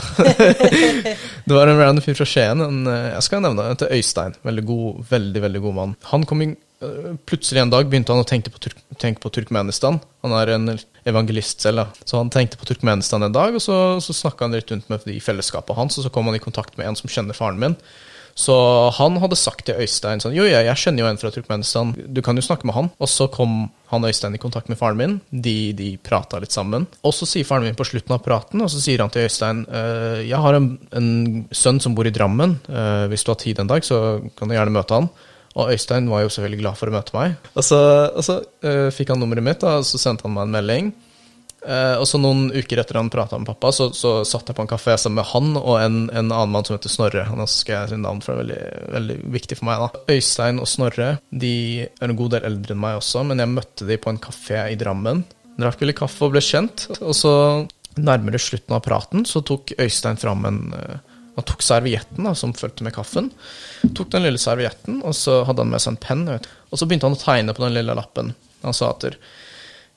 det 1.48 1.55
var 1.55 1.69
en 1.69 1.79
random 1.79 2.03
fyr 2.05 2.17
fra 2.19 2.27
Skien. 2.29 2.63
En, 2.65 2.83
eh, 2.89 3.10
jeg 3.15 3.27
skal 3.27 3.43
nevne 3.45 3.69
det 3.69 3.81
til 3.83 3.98
Øystein. 3.98 4.38
Veldig 4.45 4.67
god, 4.69 5.01
veldig, 5.12 5.43
veldig 5.48 5.65
god 5.67 5.77
mann. 5.79 5.98
Han 6.12 6.27
kom 6.29 6.45
inn 6.45 6.55
eh, 6.83 7.12
Plutselig 7.29 7.63
en 7.63 7.74
dag 7.74 7.89
begynte 7.89 8.15
han 8.15 8.24
å 8.24 8.27
tenke 8.27 8.53
på, 8.53 8.62
Turk 8.67 8.79
tenke 9.01 9.24
på 9.24 9.31
Turkmenistan. 9.33 10.00
Han 10.25 10.38
er 10.38 10.55
en 10.55 10.77
evangelist 11.10 11.63
selv, 11.63 11.83
da. 11.83 12.07
så 12.07 12.22
han 12.22 12.31
tenkte 12.33 12.60
på 12.60 12.67
Turkmenistan 12.69 13.25
en 13.25 13.36
dag, 13.36 13.55
og 13.55 13.63
så, 13.63 13.77
så 14.03 14.15
snakka 14.15 14.48
han 14.48 14.55
litt 14.55 14.72
rundt 14.72 14.89
med 14.91 15.03
de 15.07 15.17
fellesskapet 15.24 15.75
hans, 15.75 15.98
og 16.00 16.05
så 16.05 16.12
kom 16.13 16.29
han 16.29 16.38
i 16.38 16.43
kontakt 16.43 16.77
med 16.79 16.88
en 16.88 17.00
som 17.00 17.12
kjenner 17.12 17.36
faren 17.36 17.60
min. 17.60 17.75
Så 18.35 18.55
han 18.97 19.19
hadde 19.21 19.37
sagt 19.37 19.67
til 19.67 19.77
Øystein 19.83 20.21
sånn 20.23 20.33
Jo, 20.33 20.47
jeg, 20.49 20.65
jeg 20.65 20.81
kjenner 20.81 21.03
jo 21.03 21.09
en 21.11 21.19
fra 21.21 21.29
Turkmenistan, 21.33 21.93
du 21.93 22.21
kan 22.25 22.37
jo 22.37 22.45
snakke 22.45 22.65
med 22.65 22.77
han. 22.77 22.89
Og 22.97 23.09
så 23.11 23.27
kom 23.31 23.67
han 23.91 24.07
Øystein 24.09 24.33
i 24.33 24.41
kontakt 24.41 24.71
med 24.71 24.79
faren 24.79 24.97
min, 24.97 25.19
de, 25.29 25.73
de 25.77 25.91
prata 26.01 26.39
litt 26.41 26.55
sammen. 26.55 26.87
Og 27.05 27.13
så 27.13 27.27
sier 27.29 27.45
faren 27.45 27.67
min 27.67 27.77
på 27.77 27.85
slutten 27.85 28.15
av 28.15 28.23
praten, 28.25 28.63
og 28.65 28.71
så 28.73 28.81
sier 28.81 29.03
han 29.03 29.13
til 29.13 29.27
Øystein 29.27 29.61
«Eh, 29.69 30.23
jeg 30.25 30.39
har 30.41 30.57
en, 30.57 30.71
en 30.97 31.11
sønn 31.53 31.81
som 31.83 31.93
bor 31.97 32.09
i 32.09 32.13
Drammen, 32.15 32.57
eh, 32.69 33.05
hvis 33.11 33.25
du 33.25 33.29
har 33.33 33.39
tid 33.43 33.61
en 33.61 33.69
dag, 33.69 33.85
så 33.85 33.99
kan 34.39 34.49
du 34.49 34.57
gjerne 34.57 34.73
møte 34.73 34.97
han. 34.97 35.11
Og 35.53 35.69
Øystein 35.69 36.09
var 36.09 36.23
jo 36.23 36.31
selvfølgelig 36.33 36.61
glad 36.63 36.77
for 36.79 36.89
å 36.89 36.95
møte 36.95 37.13
meg. 37.13 37.35
Og 37.53 37.65
så, 37.65 37.79
og 38.09 38.25
så 38.25 38.39
uh, 38.41 38.89
fikk 38.93 39.13
han 39.13 39.19
nummeret 39.21 39.45
mitt, 39.45 39.65
og 39.69 39.85
så 39.85 39.99
sendte 40.01 40.25
han 40.25 40.33
meg 40.33 40.47
en 40.47 40.55
melding. 40.55 40.87
Uh, 41.63 41.96
og 42.01 42.08
så 42.10 42.20
noen 42.20 42.50
uker 42.51 42.82
etter 42.82 42.98
han 43.00 43.12
prata 43.13 43.38
med 43.39 43.48
pappa, 43.48 43.72
så, 43.75 43.88
så 43.96 44.15
satt 44.27 44.50
jeg 44.51 44.58
på 44.58 44.65
en 44.65 44.72
kafé 44.72 44.98
sammen 45.00 45.22
med 45.22 45.29
han 45.29 45.53
og 45.60 45.77
en, 45.79 46.00
en 46.12 46.32
annen 46.32 46.51
mann 46.51 46.67
som 46.67 46.75
heter 46.75 46.91
Snorre. 46.91 47.24
Han 47.29 47.43
skal 47.48 47.77
jeg 47.77 47.93
si 47.93 48.01
navn 48.03 48.20
for, 48.25 48.41
det 48.41 48.58
er 48.58 48.82
veldig, 48.89 48.98
veldig 48.98 49.36
viktig 49.38 49.60
for 49.60 49.70
meg. 49.70 49.86
da. 49.86 50.03
Øystein 50.15 50.60
og 50.63 50.67
Snorre 50.70 51.13
de 51.29 51.53
er 51.86 52.10
en 52.10 52.20
god 52.20 52.36
del 52.36 52.50
eldre 52.51 52.75
enn 52.75 52.84
meg 52.84 53.00
også, 53.00 53.24
men 53.29 53.43
jeg 53.43 53.53
møtte 53.53 53.88
de 53.88 54.00
på 54.01 54.12
en 54.12 54.22
kafé 54.27 54.65
i 54.74 54.77
Drammen. 54.79 55.24
Drakk 55.60 55.86
litt 55.86 56.00
kaffe 56.00 56.27
og 56.27 56.36
ble 56.36 56.43
kjent. 56.43 56.88
Og 57.00 57.15
så, 57.15 57.34
nærmere 57.96 58.41
slutten 58.41 58.75
av 58.75 58.84
praten, 58.84 59.27
så 59.29 59.43
tok 59.46 59.75
Øystein 59.77 60.20
fram 60.20 60.48
en 60.50 60.62
uh, 60.74 61.01
han 61.34 61.46
tok 61.50 61.63
servietten 61.65 62.27
da, 62.27 62.36
som 62.38 62.53
fulgte 62.53 62.86
med 62.86 62.93
kaffen. 62.93 63.32
Tok 63.98 64.12
den 64.13 64.25
lille 64.27 64.41
servietten, 64.41 65.00
og 65.01 65.15
så 65.17 65.39
hadde 65.48 65.63
han 65.65 65.72
med 65.72 65.82
seg 65.82 65.96
en 65.96 66.03
penn. 66.03 66.27
Og 66.70 66.77
så 66.77 66.86
begynte 66.86 67.10
han 67.10 67.17
å 67.17 67.22
tegne 67.22 67.55
på 67.58 67.63
den 67.65 67.74
lille 67.74 67.96
lappen. 67.98 68.36
Han 68.62 68.75
sa 68.77 68.91
at 68.93 69.08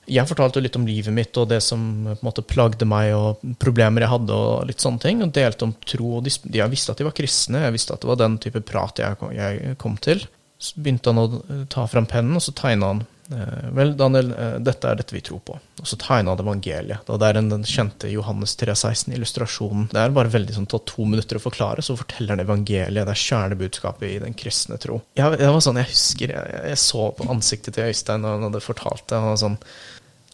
jeg 0.07 0.29
fortalte 0.29 0.63
litt 0.63 0.77
om 0.79 0.87
livet 0.87 1.13
mitt 1.13 1.37
og 1.39 1.49
det 1.51 1.59
som 1.63 1.81
på 2.07 2.15
en 2.15 2.25
måte 2.25 2.45
plagde 2.47 2.87
meg, 2.87 3.11
og 3.17 3.57
problemer 3.59 4.05
jeg 4.05 4.13
hadde, 4.13 4.37
og 4.37 4.69
litt 4.69 4.83
sånne 4.83 5.03
ting. 5.03 5.21
Og 5.25 5.33
delte 5.35 5.67
om 5.67 5.75
tro. 5.85 6.17
og 6.17 6.25
de, 6.25 6.33
Jeg 6.57 6.71
visste 6.73 6.93
at 6.93 7.01
de 7.01 7.07
var 7.07 7.17
kristne, 7.17 7.65
jeg 7.65 7.75
visste 7.75 7.95
at 7.95 8.03
det 8.03 8.11
var 8.11 8.21
den 8.21 8.39
type 8.43 8.63
prat 8.67 9.03
jeg, 9.03 9.19
jeg 9.35 9.77
kom 9.81 9.99
til. 10.01 10.23
Så 10.57 10.79
begynte 10.81 11.13
han 11.13 11.21
å 11.21 11.67
ta 11.69 11.85
fram 11.91 12.07
pennen, 12.09 12.39
og 12.39 12.43
så 12.43 12.55
tegna 12.57 12.93
han 12.93 13.05
Eh, 13.31 13.69
vel, 13.71 13.97
Daniel, 13.97 14.31
eh, 14.31 14.55
dette 14.63 14.87
er 14.87 14.95
dette 14.95 15.15
vi 15.15 15.21
tror 15.21 15.41
på. 15.43 15.57
Og 15.81 15.87
så 15.87 15.97
tegna 15.99 16.31
han 16.31 16.43
evangeliet. 16.43 17.03
Da 17.07 17.17
det 17.19 17.27
er 17.27 17.37
den, 17.39 17.49
den 17.51 17.65
kjente 17.67 18.11
Johannes 18.11 18.55
316-illustrasjonen. 18.59 19.89
Det 19.91 19.99
er 19.99 20.15
bare 20.15 20.31
veldig 20.31 20.55
sånn, 20.55 20.69
tatt 20.71 20.87
to 20.89 21.05
minutter 21.09 21.39
å 21.39 21.43
forklare, 21.43 21.83
så 21.83 21.97
forteller 21.99 22.35
han 22.35 22.45
evangeliet. 22.45 23.03
Det 23.03 23.15
er 23.15 23.23
kjernebudskapet 23.25 24.07
i 24.09 24.21
den 24.23 24.37
kristne 24.37 24.79
tro. 24.81 25.01
Jeg, 25.19 25.41
jeg 25.41 25.55
var 25.57 25.65
sånn, 25.65 25.81
jeg 25.81 25.91
husker, 25.91 26.35
jeg, 26.37 26.63
jeg, 26.71 26.81
så 26.85 27.09
på 27.17 27.27
ansiktet 27.33 27.75
til 27.75 27.91
Øystein 27.91 28.23
da 28.23 28.35
han 28.37 28.47
hadde 28.47 28.63
fortalt 28.63 29.07
det. 29.09 29.19
Han 29.19 29.33
var 29.33 29.41
sånn, 29.43 29.59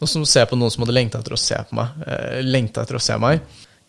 Noe 0.03 0.11
som 0.11 0.25
ser 0.27 0.43
se 0.43 0.49
på 0.51 0.59
noen 0.59 0.73
som 0.73 0.83
hadde 0.83 0.95
lengta 0.97 1.21
etter 1.23 1.37
å 1.37 1.39
se 1.39 1.59
på 1.69 1.79
meg. 1.79 2.01
Eh, 2.03 2.41
lengta 2.43 2.83
etter 2.83 2.99
å 2.99 3.03
se 3.03 3.15
meg 3.23 3.39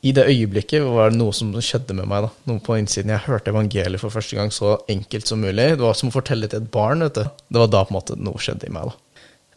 i 0.05 0.13
det 0.13 0.27
øyeblikket 0.29 0.85
var 0.85 1.13
det 1.13 1.17
noe 1.17 1.33
som 1.33 1.53
skjedde 1.65 1.97
med 1.97 2.09
meg. 2.11 2.27
da, 2.27 2.51
Noe 2.51 2.61
på 2.61 2.77
innsiden. 2.77 3.15
Jeg 3.15 3.25
hørte 3.25 3.53
evangeliet 3.55 4.03
for 4.03 4.13
første 4.13 4.37
gang 4.37 4.53
så 4.53 4.77
enkelt 4.93 5.31
som 5.31 5.41
mulig. 5.41 5.71
Det 5.79 5.81
var 5.81 5.97
som 5.97 6.11
å 6.11 6.15
fortelle 6.15 6.51
til 6.51 6.61
et 6.61 6.71
barn. 6.71 7.01
vet 7.07 7.17
du. 7.17 7.25
Det 7.25 7.63
var 7.63 7.73
da 7.73 7.85
på 7.85 7.95
en 7.95 7.99
måte 7.99 8.19
noe 8.21 8.37
skjedde 8.37 8.69
i 8.69 8.75
meg. 8.75 8.91
da. 8.91 9.04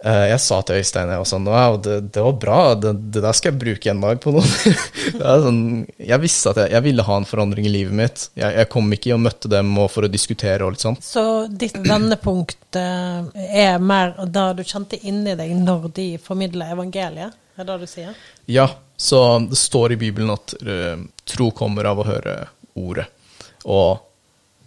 Eh, 0.05 0.25
jeg 0.29 0.41
sa 0.43 0.59
til 0.61 0.77
Øystein 0.77 1.09
jeg 1.09 1.21
var 1.23 1.27
sånn, 1.29 1.47
wow, 1.49 1.75
det, 1.81 1.95
det 2.13 2.21
var 2.21 2.35
bra, 2.37 2.59
det, 2.77 2.91
det, 3.09 3.21
der 3.25 3.37
skal 3.37 3.49
jeg 3.49 3.61
bruke 3.63 3.89
en 3.89 4.03
dag 4.03 4.19
på 4.21 4.33
noe. 4.35 4.73
sånn, 5.45 5.61
jeg 5.97 6.21
visste 6.21 6.53
at 6.53 6.61
jeg, 6.61 6.73
jeg, 6.75 6.85
ville 6.85 7.05
ha 7.07 7.17
en 7.17 7.27
forandring 7.29 7.65
i 7.65 7.73
livet 7.73 7.97
mitt. 7.97 8.27
Jeg, 8.37 8.53
jeg 8.59 8.69
kom 8.73 8.93
ikke 8.93 9.15
og 9.15 9.23
møtte 9.25 9.51
dem 9.51 9.73
for 9.89 10.05
å 10.05 10.11
diskutere 10.11 10.67
og 10.67 10.75
litt 10.75 10.85
sånn. 10.85 10.99
Så 11.01 11.25
ditt 11.49 11.79
vendepunkt 11.91 12.77
eh, 12.77 13.47
er 13.65 13.81
mer 13.81 14.13
da 14.29 14.51
du 14.57 14.63
kjente 14.67 15.01
inni 15.01 15.33
deg 15.39 15.55
når 15.57 15.89
de 15.97 16.09
formidler 16.21 16.75
evangeliet? 16.77 17.37
Er 17.57 17.65
det 17.65 17.73
det 17.73 17.87
du 17.87 17.89
sier? 17.89 18.17
Ja, 18.53 18.69
så 18.97 19.23
det 19.49 19.57
står 19.57 19.95
i 19.95 19.97
Bibelen 19.97 20.29
at 20.29 20.53
uh, 20.61 20.93
tro 21.25 21.49
kommer 21.57 21.89
av 21.89 22.03
å 22.03 22.05
høre 22.05 22.35
ordet. 22.77 23.07
Og 23.65 23.97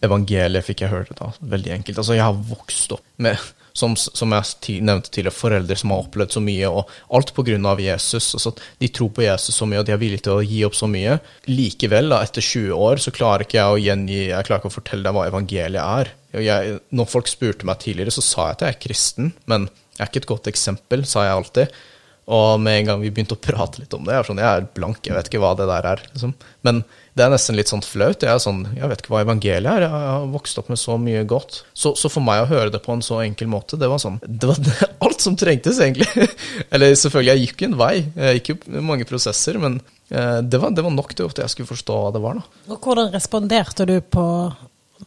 evangeliet 0.03 0.67
fikk 0.67 0.83
jeg 0.83 0.91
høre 0.91 1.15
da, 1.15 1.31
veldig 1.39 1.75
enkelt. 1.77 2.01
Altså, 2.03 2.17
jeg 2.19 2.27
har 2.27 2.35
vokst 2.35 2.97
opp 2.97 3.05
med, 3.23 3.39
som, 3.73 3.97
som 3.97 4.33
jeg 4.35 4.81
nevnte 4.85 5.13
tidligere, 5.13 5.37
foreldre 5.37 5.77
som 5.79 5.95
har 5.95 6.05
opplevd 6.05 6.37
så 6.37 6.43
mye, 6.45 6.71
og 6.71 6.91
alt 7.17 7.35
av 7.71 7.83
Jesus. 7.83 8.33
Altså, 8.39 8.55
de 8.79 8.89
tror 8.89 9.11
på 9.17 9.25
Jesus 9.25 9.57
så 9.57 9.69
mye, 9.69 9.83
og 9.83 9.89
de 9.89 9.95
er 9.95 10.01
villige 10.01 10.27
til 10.27 10.39
å 10.39 10.47
gi 10.47 10.63
opp 10.67 10.79
så 10.79 10.89
mye. 10.91 11.19
Likevel, 11.51 12.11
da, 12.13 12.23
etter 12.25 12.45
20 12.45 12.75
år, 12.77 13.03
så 13.03 13.15
klarer 13.15 13.47
ikke 13.47 13.59
jeg 13.61 13.75
å 13.77 13.81
gjengi 13.81 14.19
Jeg 14.21 14.47
klarer 14.47 14.63
ikke 14.63 14.73
å 14.73 14.79
fortelle 14.79 15.07
deg 15.07 15.17
hva 15.17 15.29
evangeliet 15.31 15.81
er. 15.81 16.13
Jeg, 16.41 16.81
når 16.95 17.11
folk 17.11 17.31
spurte 17.31 17.67
meg 17.67 17.81
tidligere, 17.83 18.15
så 18.15 18.25
sa 18.25 18.51
jeg 18.51 18.59
at 18.59 18.67
jeg 18.67 18.75
er 18.75 18.83
kristen, 18.87 19.33
men 19.51 19.71
jeg 19.97 20.05
er 20.05 20.13
ikke 20.13 20.23
et 20.23 20.31
godt 20.31 20.51
eksempel, 20.51 21.03
sa 21.09 21.27
jeg 21.27 21.39
alltid. 21.39 21.81
Og 22.31 22.61
med 22.63 22.79
en 22.79 22.91
gang 22.91 23.01
vi 23.03 23.11
begynte 23.11 23.35
å 23.35 23.43
prate 23.43 23.83
litt 23.83 23.95
om 23.97 24.05
det, 24.07 24.15
jeg 24.15 24.23
er 24.23 24.29
sånn, 24.29 24.41
jeg 24.43 24.61
er 24.61 24.67
blank, 24.77 25.01
jeg 25.03 25.17
vet 25.17 25.31
ikke 25.31 25.41
hva 25.43 25.55
det 25.59 25.67
der 25.67 25.87
er. 25.91 26.03
Liksom. 26.13 26.35
Men 26.67 26.85
det 27.19 27.25
er 27.25 27.33
nesten 27.33 27.57
litt 27.59 27.71
sånn 27.71 27.83
flaut. 27.83 28.23
Jeg 28.23 28.31
er 28.31 28.43
sånn, 28.43 28.61
jeg 28.77 28.87
vet 28.93 29.03
ikke 29.03 29.13
hva 29.13 29.23
evangeliet 29.25 29.67
er. 29.67 29.85
Jeg 29.85 29.91
har 29.91 30.29
vokst 30.31 30.61
opp 30.63 30.71
med 30.71 30.79
så 30.79 30.95
mye 31.01 31.25
godt. 31.29 31.63
Så, 31.75 31.93
så, 31.99 32.11
for 32.13 32.23
meg 32.25 32.45
å 32.45 32.49
høre 32.53 32.71
det 32.71 32.83
på 32.85 32.95
en 32.95 33.03
så 33.03 33.19
enkel 33.25 33.51
måte, 33.51 33.79
det 33.81 33.89
var 33.91 33.99
sånn 34.03 34.21
Det 34.23 34.47
var 34.47 34.61
alt 35.07 35.25
som 35.25 35.35
trengtes, 35.39 35.81
egentlig. 35.83 36.07
Eller 36.73 36.95
selvfølgelig, 36.95 37.35
jeg 37.35 37.49
gikk 37.49 37.65
jo 37.65 37.71
en 37.73 37.79
vei. 37.83 37.95
Jeg 38.07 38.39
gikk 38.39 38.53
jo 38.53 38.85
mange 38.93 39.09
prosesser, 39.11 39.59
men 39.63 39.81
eh, 40.09 40.39
det 40.47 40.63
var, 40.63 40.77
det 40.77 40.87
var 40.87 40.95
nok 40.95 41.17
til 41.19 41.33
at 41.33 41.43
jeg 41.43 41.55
skulle 41.55 41.73
forstå 41.73 41.99
hva 41.99 42.15
det 42.15 42.23
var. 42.23 42.39
da. 42.39 42.63
Og 42.71 42.79
Hvordan 42.87 43.11
responderte 43.17 43.89
du 43.91 43.97
på, 44.07 44.27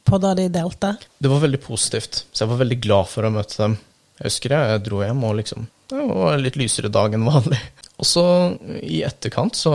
på 0.03 0.21
da 0.21 0.35
de 0.37 0.49
delte? 0.51 0.97
Det 1.23 1.31
var 1.31 1.45
veldig 1.47 1.63
positivt. 1.63 2.25
Så 2.29 2.43
jeg 2.43 2.51
var 2.51 2.65
veldig 2.65 2.81
glad 2.83 3.09
for 3.15 3.23
å 3.23 3.31
møte 3.31 3.61
dem. 3.63 3.79
Jeg 4.19 4.27
husker 4.27 4.57
jeg, 4.57 4.75
jeg 4.75 4.85
dro 4.91 5.01
hjem 5.07 5.23
og 5.23 5.39
liksom 5.39 5.71
en 6.01 6.43
litt 6.43 6.57
lysere 6.59 6.91
dag 6.93 7.13
enn 7.13 7.27
vanlig. 7.27 7.61
Og 8.01 8.07
så 8.09 8.23
i 8.81 9.03
etterkant 9.05 9.55
så 9.55 9.71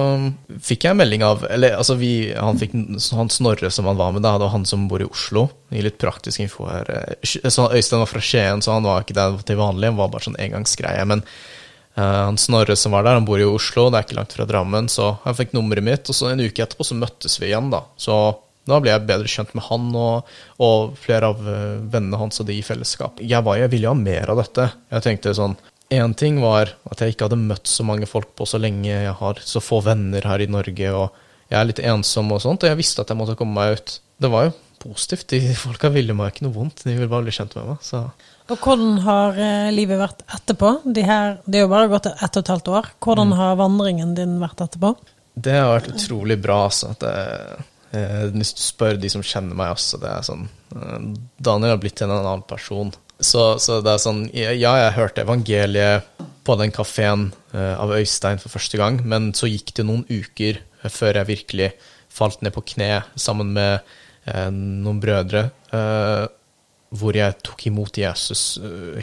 fikk 0.64 0.88
jeg 0.88 0.98
melding 0.98 1.22
av 1.22 1.44
Eller 1.48 1.76
altså 1.78 1.94
vi, 2.00 2.32
han 2.34 2.58
fikk 2.58 2.74
han 3.14 3.30
Snorre 3.30 3.70
som 3.72 3.86
han 3.86 4.00
var 4.00 4.10
med, 4.12 4.24
da, 4.26 4.34
det 4.36 4.48
var 4.48 4.56
han 4.56 4.66
som 4.68 4.88
bor 4.90 5.00
i 5.00 5.06
Oslo. 5.06 5.46
I 5.70 5.84
litt 5.86 6.00
praktisk 6.02 6.42
info 6.42 6.66
her. 6.68 6.90
Så 7.22 7.68
Øystein 7.70 8.02
var 8.02 8.10
fra 8.10 8.22
Skien, 8.24 8.64
så 8.64 8.74
han 8.74 8.88
var 8.88 9.06
ikke 9.06 9.16
der 9.16 9.38
til 9.46 9.60
vanlig. 9.60 9.92
Han 9.92 10.00
var 10.00 10.10
bare 10.12 10.26
sånn 10.26 10.40
engangsgreie. 10.40 11.06
Men 11.08 11.22
uh, 11.22 12.26
han 12.26 12.40
Snorre 12.40 12.76
som 12.76 12.96
var 12.96 13.06
der, 13.06 13.20
han 13.20 13.28
bor 13.28 13.40
i 13.40 13.46
Oslo, 13.46 13.86
det 13.88 14.00
er 14.00 14.08
ikke 14.08 14.18
langt 14.18 14.36
fra 14.36 14.48
Drammen. 14.50 14.90
Så 14.92 15.12
han 15.22 15.38
fikk 15.38 15.54
nummeret 15.56 15.86
mitt, 15.86 16.10
og 16.10 16.18
så 16.18 16.32
en 16.32 16.42
uke 16.42 16.66
etterpå 16.66 16.84
så 16.84 16.98
møttes 16.98 17.38
vi 17.40 17.52
igjen, 17.52 17.70
da. 17.72 17.84
Så 18.00 18.18
da 18.68 18.82
ble 18.82 18.92
jeg 18.92 19.06
bedre 19.08 19.30
kjent 19.30 19.54
med 19.56 19.64
han 19.70 19.88
og, 19.96 20.28
og 20.60 20.98
flere 21.00 21.30
av 21.32 21.40
uh, 21.46 21.78
vennene 21.80 22.20
hans 22.20 22.42
og 22.42 22.50
de 22.50 22.58
i 22.58 22.66
fellesskap. 22.66 23.22
Jeg, 23.22 23.40
var, 23.46 23.62
jeg 23.62 23.72
ville 23.72 23.88
jo 23.88 23.94
ha 23.94 24.02
mer 24.02 24.34
av 24.34 24.42
dette. 24.42 24.72
Jeg 24.90 25.06
tenkte 25.06 25.38
sånn 25.38 25.56
Én 25.94 26.12
ting 26.20 26.40
var 26.42 26.74
at 26.90 27.00
jeg 27.00 27.14
ikke 27.14 27.28
hadde 27.28 27.40
møtt 27.40 27.68
så 27.70 27.84
mange 27.86 28.08
folk 28.08 28.34
på 28.36 28.44
så 28.48 28.60
lenge. 28.60 28.90
Jeg 28.90 29.14
har 29.20 29.40
så 29.40 29.62
få 29.64 29.80
venner 29.86 30.26
her 30.28 30.42
i 30.44 30.48
Norge, 30.50 30.90
og 30.92 31.14
jeg 31.48 31.56
er 31.60 31.68
litt 31.70 31.80
ensom 31.80 32.32
og 32.34 32.42
sånt. 32.44 32.64
Og 32.64 32.68
jeg 32.68 32.80
visste 32.80 33.04
at 33.04 33.12
jeg 33.12 33.20
måtte 33.20 33.38
komme 33.38 33.56
meg 33.56 33.78
ut. 33.78 33.94
Det 34.20 34.30
var 34.32 34.48
jo 34.48 34.56
positivt. 34.82 35.30
De 35.32 35.54
folka 35.56 35.90
ville 35.94 36.16
meg 36.16 36.34
ikke 36.34 36.46
noe 36.46 36.56
vondt. 36.56 36.84
De 36.84 36.92
ville 36.92 37.10
bare 37.10 37.24
bli 37.24 37.34
kjent 37.34 37.56
med 37.56 37.70
meg. 37.72 37.80
Så. 37.84 38.02
Og 38.48 38.60
hvordan 38.64 39.00
har 39.04 39.40
eh, 39.44 39.70
livet 39.74 40.00
vært 40.00 40.22
etterpå? 40.38 40.74
De 40.84 41.04
her, 41.04 41.38
det 41.44 41.60
er 41.60 41.66
jo 41.66 41.72
bare 41.72 41.90
gått 41.92 42.10
ett 42.10 42.28
og 42.28 42.42
et 42.42 42.52
halvt 42.54 42.70
år. 42.80 42.92
Hvordan 43.04 43.32
mm. 43.32 43.38
har 43.40 43.58
vandringen 43.60 44.14
din 44.16 44.38
vært 44.42 44.62
etterpå? 44.64 44.94
Det 45.38 45.56
har 45.56 45.74
vært 45.74 45.90
utrolig 45.94 46.38
bra. 46.42 46.62
altså. 46.68 46.94
Det, 47.00 47.12
eh, 47.96 48.22
hvis 48.36 48.54
du 48.56 48.62
spør 48.64 49.00
de 49.00 49.10
som 49.12 49.24
kjenner 49.24 49.58
meg 49.58 49.74
også, 49.76 50.00
det 50.02 50.12
er 50.12 50.24
sånn 50.26 50.48
eh, 50.76 51.10
Daniel 51.36 51.76
har 51.76 51.82
blitt 51.82 52.04
en 52.04 52.14
annen 52.14 52.44
person. 52.48 52.92
Så, 53.18 53.58
så, 53.58 53.80
det 53.82 53.92
er 53.92 54.02
sånn 54.02 54.26
Ja, 54.30 54.76
jeg 54.78 54.94
hørte 54.94 55.24
evangeliet 55.24 56.06
på 56.46 56.54
den 56.60 56.72
kafeen 56.72 57.28
uh, 57.52 57.74
av 57.82 57.92
Øystein 57.98 58.38
for 58.40 58.54
første 58.54 58.78
gang, 58.80 59.00
men 59.04 59.32
så 59.36 59.50
gikk 59.50 59.74
det 59.76 59.84
noen 59.88 60.04
uker 60.08 60.60
uh, 60.84 60.88
før 60.88 61.18
jeg 61.18 61.30
virkelig 61.34 61.72
falt 62.14 62.40
ned 62.42 62.54
på 62.54 62.64
kne 62.72 63.02
sammen 63.20 63.50
med 63.54 63.84
eh, 64.26 64.48
noen 64.50 64.96
brødre, 64.98 65.42
hvor 66.88 67.14
jeg 67.14 67.36
tok 67.46 67.66
imot 67.68 68.00
Jesus 68.00 68.56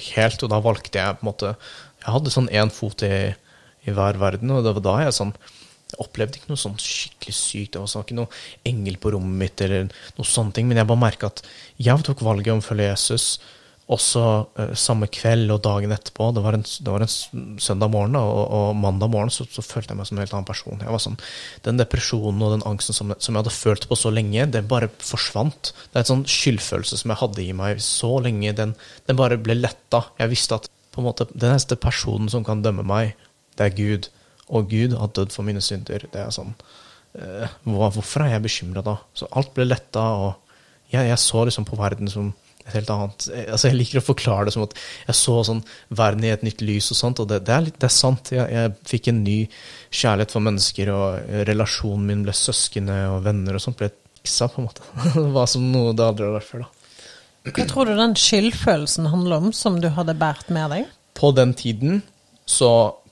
helt, 0.10 0.41
og 0.43 0.51
da 0.51 0.58
valgte 0.60 0.99
jeg 0.99 1.15
på 1.15 1.23
en 1.23 1.30
måte 1.30 1.51
Jeg 1.54 2.12
hadde 2.12 2.34
sånn 2.34 2.49
én 2.51 2.73
fot 2.73 3.06
i, 3.08 3.30
i 3.88 3.93
hver 3.95 4.19
verden, 4.19 4.51
og 4.51 4.65
det 4.65 4.73
var 4.75 4.86
da 4.89 4.95
jeg 5.06 5.15
sånn 5.21 5.32
jeg 5.93 6.01
opplevde 6.01 6.41
ikke 6.41 6.49
noe 6.49 6.60
sånn 6.60 6.75
skikkelig 6.82 7.36
sykt. 7.38 7.75
Det 7.75 7.84
var 7.84 7.91
sånn, 7.93 8.04
ikke 8.04 8.17
noe 8.17 8.39
engel 8.67 8.97
på 8.99 9.13
rommet 9.13 9.38
mitt, 9.45 9.62
eller 9.63 9.86
noe 10.17 10.28
sånne 10.28 10.58
ting, 10.58 10.67
men 10.67 10.82
jeg 10.82 10.89
bare 10.89 11.04
merka 11.06 11.30
at 11.30 11.43
jeg 11.78 12.04
tok 12.10 12.25
valget 12.25 12.56
om 12.56 12.63
å 12.63 12.65
følge 12.65 12.89
Jesus 12.89 13.28
også 13.86 14.21
uh, 14.58 14.71
samme 14.78 15.06
kveld 15.13 15.52
og 15.54 15.60
dagen 15.65 15.93
etterpå, 15.93 16.32
det 16.34 16.41
var 16.41 16.58
en, 16.58 16.63
det 16.65 16.89
var 16.89 17.04
en 17.06 17.12
søndag 17.62 17.91
morgen, 17.93 18.15
og, 18.17 18.39
og, 18.58 18.69
mandag 18.82 19.12
morgen 19.13 19.34
så, 19.34 19.45
så, 19.45 19.62
følte 19.62 19.93
jeg 19.93 20.00
meg 20.00 20.08
som 20.10 20.17
en 20.17 20.24
helt 20.24 20.34
annen 20.34 20.48
person. 20.48 20.82
Jeg 20.82 20.95
var 20.95 21.04
sånn, 21.04 21.17
Den 21.67 21.82
depresjonen 21.82 22.41
og 22.41 22.56
den 22.56 22.65
angsten 22.65 22.98
som, 22.98 23.13
som, 23.13 23.36
jeg 23.36 23.43
hadde 23.43 23.54
følt 23.54 23.86
på 23.89 23.98
så 24.00 24.10
lenge, 24.13 24.48
det 24.50 24.63
bare 24.69 24.89
forsvant. 24.98 25.69
Det 25.91 26.00
er 26.00 26.06
et 26.06 26.10
sånn 26.10 26.26
skyldfølelse 26.26 26.98
som 27.02 27.13
jeg 27.13 27.21
hadde 27.21 27.43
i 27.45 27.54
meg 27.58 27.84
så 27.86 28.15
lenge. 28.26 28.56
Den, 28.58 28.74
den 29.06 29.19
bare 29.19 29.38
ble 29.41 29.58
letta. 29.60 30.02
Jeg 30.17 30.34
visste 30.34 30.58
at 30.58 30.69
på 30.95 31.04
en 31.04 31.10
måte, 31.10 31.28
den 31.36 31.54
neste 31.54 31.78
personen 31.78 32.32
som 32.32 32.45
kan 32.48 32.63
dømme 32.65 32.86
meg, 32.88 33.13
det 33.60 33.67
er 33.67 33.78
Gud. 33.78 34.10
Og 34.50 34.71
Gud 34.71 34.95
har 34.98 35.13
dødd 35.13 35.34
for 35.36 35.45
mine 35.45 35.62
synder. 35.63 36.08
Det 36.10 36.21
er 36.21 36.34
sånn 36.34 36.56
uh, 36.56 37.54
Hvorfor 37.65 38.26
er 38.26 38.36
jeg 38.36 38.45
bekymra 38.48 38.82
da? 38.86 38.98
Så 39.17 39.30
alt 39.30 39.54
ble 39.54 39.67
letta, 39.67 40.08
og 40.24 40.89
jeg, 40.89 41.06
jeg 41.12 41.21
så 41.21 41.45
liksom 41.45 41.69
på 41.69 41.78
verden 41.78 42.10
som 42.10 42.34
et 42.65 42.73
helt 42.80 42.89
annet 42.89 43.28
altså 43.30 43.69
Jeg 43.69 43.78
liker 43.78 43.99
å 44.01 44.06
forklare 44.06 44.47
det 44.47 44.56
som 44.56 44.63
at 44.65 44.73
jeg 45.06 45.17
så 45.19 45.36
sånn 45.45 45.60
verden 45.93 46.25
i 46.25 46.32
et 46.34 46.45
nytt 46.45 46.63
lys 46.65 46.89
og 46.93 46.97
sånt, 46.97 47.21
og 47.21 47.30
det, 47.30 47.43
det, 47.45 47.54
er, 47.54 47.65
litt, 47.67 47.78
det 47.82 47.89
er, 47.89 47.93
sant. 47.93 48.32
Jeg, 48.34 48.47
jeg, 48.51 48.73
fikk 48.89 49.12
en 49.12 49.21
ny 49.25 49.38
kjærlighet 49.93 50.34
for 50.34 50.45
mennesker, 50.45 50.91
og 50.95 51.36
relasjonen 51.49 52.10
min 52.10 52.25
ble 52.25 52.34
søskne 52.36 52.97
og 53.13 53.21
venner 53.28 53.58
og 53.58 53.63
sånt 53.63 53.78
ble 53.82 53.91
fiksa, 54.25 54.49
på 54.49 54.62
en 54.62 54.69
måte. 54.69 54.89
det 55.13 55.30
var 55.36 55.49
som 55.51 55.69
noe 55.71 55.93
det 55.93 56.08
aldri 56.08 56.28
har 56.28 56.36
vært 56.39 56.49
før, 56.49 56.65
da. 56.65 56.71
Hva 57.45 57.67
tror 57.69 57.86
du 57.86 57.93
den 57.93 58.15
skyldfølelsen 58.17 59.12
handler 59.12 59.43
om, 59.43 59.51
som 59.54 59.78
du 59.82 59.91
hadde 59.93 60.17
båret 60.17 60.49
med 60.49 60.71
deg? 60.73 60.88
På 61.13 61.30
den 61.36 61.54
tiden 61.54 62.01
så 62.49 62.71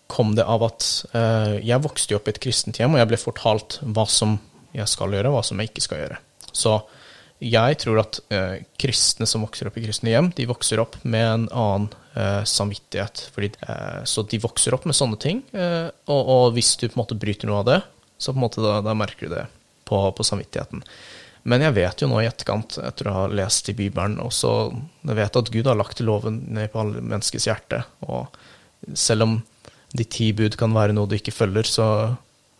kom 0.09 0.33
det 0.37 0.45
av 0.49 0.65
at 0.65 0.87
uh, 1.13 1.53
jeg 1.61 1.81
vokste 1.85 2.13
jo 2.13 2.19
opp 2.19 2.29
i 2.29 2.33
et 2.33 2.41
kristent 2.41 2.81
hjem, 2.81 2.95
og 2.95 3.01
jeg 3.01 3.11
ble 3.11 3.21
fortalt 3.21 3.77
hva 3.85 4.07
som 4.09 4.39
jeg 4.73 4.89
skal 4.89 5.13
gjøre, 5.13 5.31
hva 5.33 5.43
som 5.45 5.61
jeg 5.61 5.69
ikke 5.69 5.85
skal 5.85 6.01
gjøre. 6.01 6.17
Så 6.49 6.79
jeg 7.43 7.79
tror 7.83 7.99
at 8.03 8.19
eh, 8.33 8.63
kristne 8.79 9.27
som 9.29 9.43
vokser 9.43 9.67
opp 9.67 9.77
i 9.79 9.83
kristne 9.85 10.13
hjem, 10.13 10.31
de 10.35 10.47
vokser 10.49 10.81
opp 10.83 10.95
med 11.03 11.25
en 11.25 11.47
annen 11.49 11.89
eh, 12.15 12.43
samvittighet. 12.47 13.25
Fordi, 13.35 13.51
eh, 13.67 14.03
så 14.09 14.23
de 14.27 14.39
vokser 14.43 14.75
opp 14.75 14.87
med 14.89 14.97
sånne 14.97 15.19
ting, 15.21 15.43
eh, 15.51 15.89
og, 16.07 16.21
og, 16.21 16.45
hvis 16.55 16.75
du 16.79 16.87
på 16.87 16.95
en 16.95 17.03
måte 17.03 17.19
bryter 17.19 17.49
noe 17.49 17.61
av 17.63 17.67
det, 17.69 17.81
så 18.17 18.31
på 18.31 18.39
en 18.39 18.45
måte 18.45 18.63
da, 18.63 18.79
da 18.85 18.95
merker 18.97 19.27
du 19.27 19.35
det 19.35 19.45
på, 19.89 19.99
på, 20.15 20.25
samvittigheten. 20.27 20.83
Men 21.51 21.65
jeg 21.65 21.75
vet 21.75 22.01
jo 22.01 22.07
nå 22.07 22.21
i 22.23 22.29
etterkant, 22.29 22.77
etter 22.79 23.09
å 23.09 23.15
ha 23.17 23.23
lest 23.27 23.67
i 23.67 23.75
Bibelen, 23.75 24.15
også 24.23 24.53
jeg 25.03 25.17
vet 25.19 25.39
at 25.41 25.51
Gud 25.51 25.67
har 25.67 25.79
lagt 25.79 25.99
loven 25.99 26.39
ned 26.55 26.71
på 26.71 26.79
alle 26.79 27.03
menneskers 27.03 27.49
hjerte. 27.49 27.81
Og 28.07 28.31
selv 28.95 29.27
om 29.27 29.33
de 29.93 30.05
ti 30.07 30.31
bud 30.35 30.55
kan 30.59 30.71
være 30.73 30.95
noe 30.95 31.09
du 31.11 31.17
ikke 31.17 31.35
følger, 31.35 31.67
så, 31.67 31.87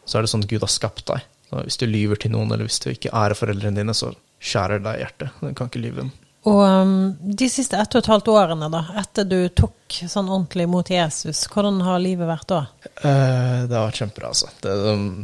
så 0.04 0.20
er 0.20 0.26
det 0.26 0.34
sånn 0.34 0.44
at 0.44 0.52
Gud 0.52 0.66
har 0.66 0.74
skapt 0.74 1.08
deg. 1.14 1.24
Så 1.48 1.64
hvis 1.64 1.80
du 1.80 1.88
lyver 1.88 2.20
til 2.20 2.34
noen, 2.34 2.52
eller 2.52 2.68
hvis 2.68 2.82
du 2.84 2.90
ikke 2.92 3.14
ærer 3.16 3.40
foreldrene 3.40 3.80
dine, 3.80 3.96
så 3.96 4.12
skjærer 4.44 4.84
deg 4.84 5.00
i 5.00 5.06
hjertet. 5.06 5.40
Den 5.42 5.56
kan 5.58 5.72
ikke 5.72 5.84
lyve. 5.84 6.10
Og 6.44 6.60
um, 6.60 6.96
de 7.24 7.48
siste 7.48 7.78
ett 7.80 7.94
og 7.96 8.02
et 8.02 8.10
halvt 8.12 8.30
årene, 8.34 8.68
da, 8.72 8.82
etter 9.00 9.28
du 9.28 9.38
tok 9.56 9.96
sånn 9.96 10.28
ordentlig 10.28 10.66
mot 10.68 10.90
Jesus, 10.92 11.46
hvordan 11.48 11.80
har 11.86 12.02
livet 12.04 12.28
vært 12.28 12.50
da? 12.52 12.60
Eh, 13.00 13.64
det 13.70 13.78
har 13.78 13.88
vært 13.88 14.02
kjempebra, 14.02 14.34
altså. 14.34 14.50
Det, 14.60 14.74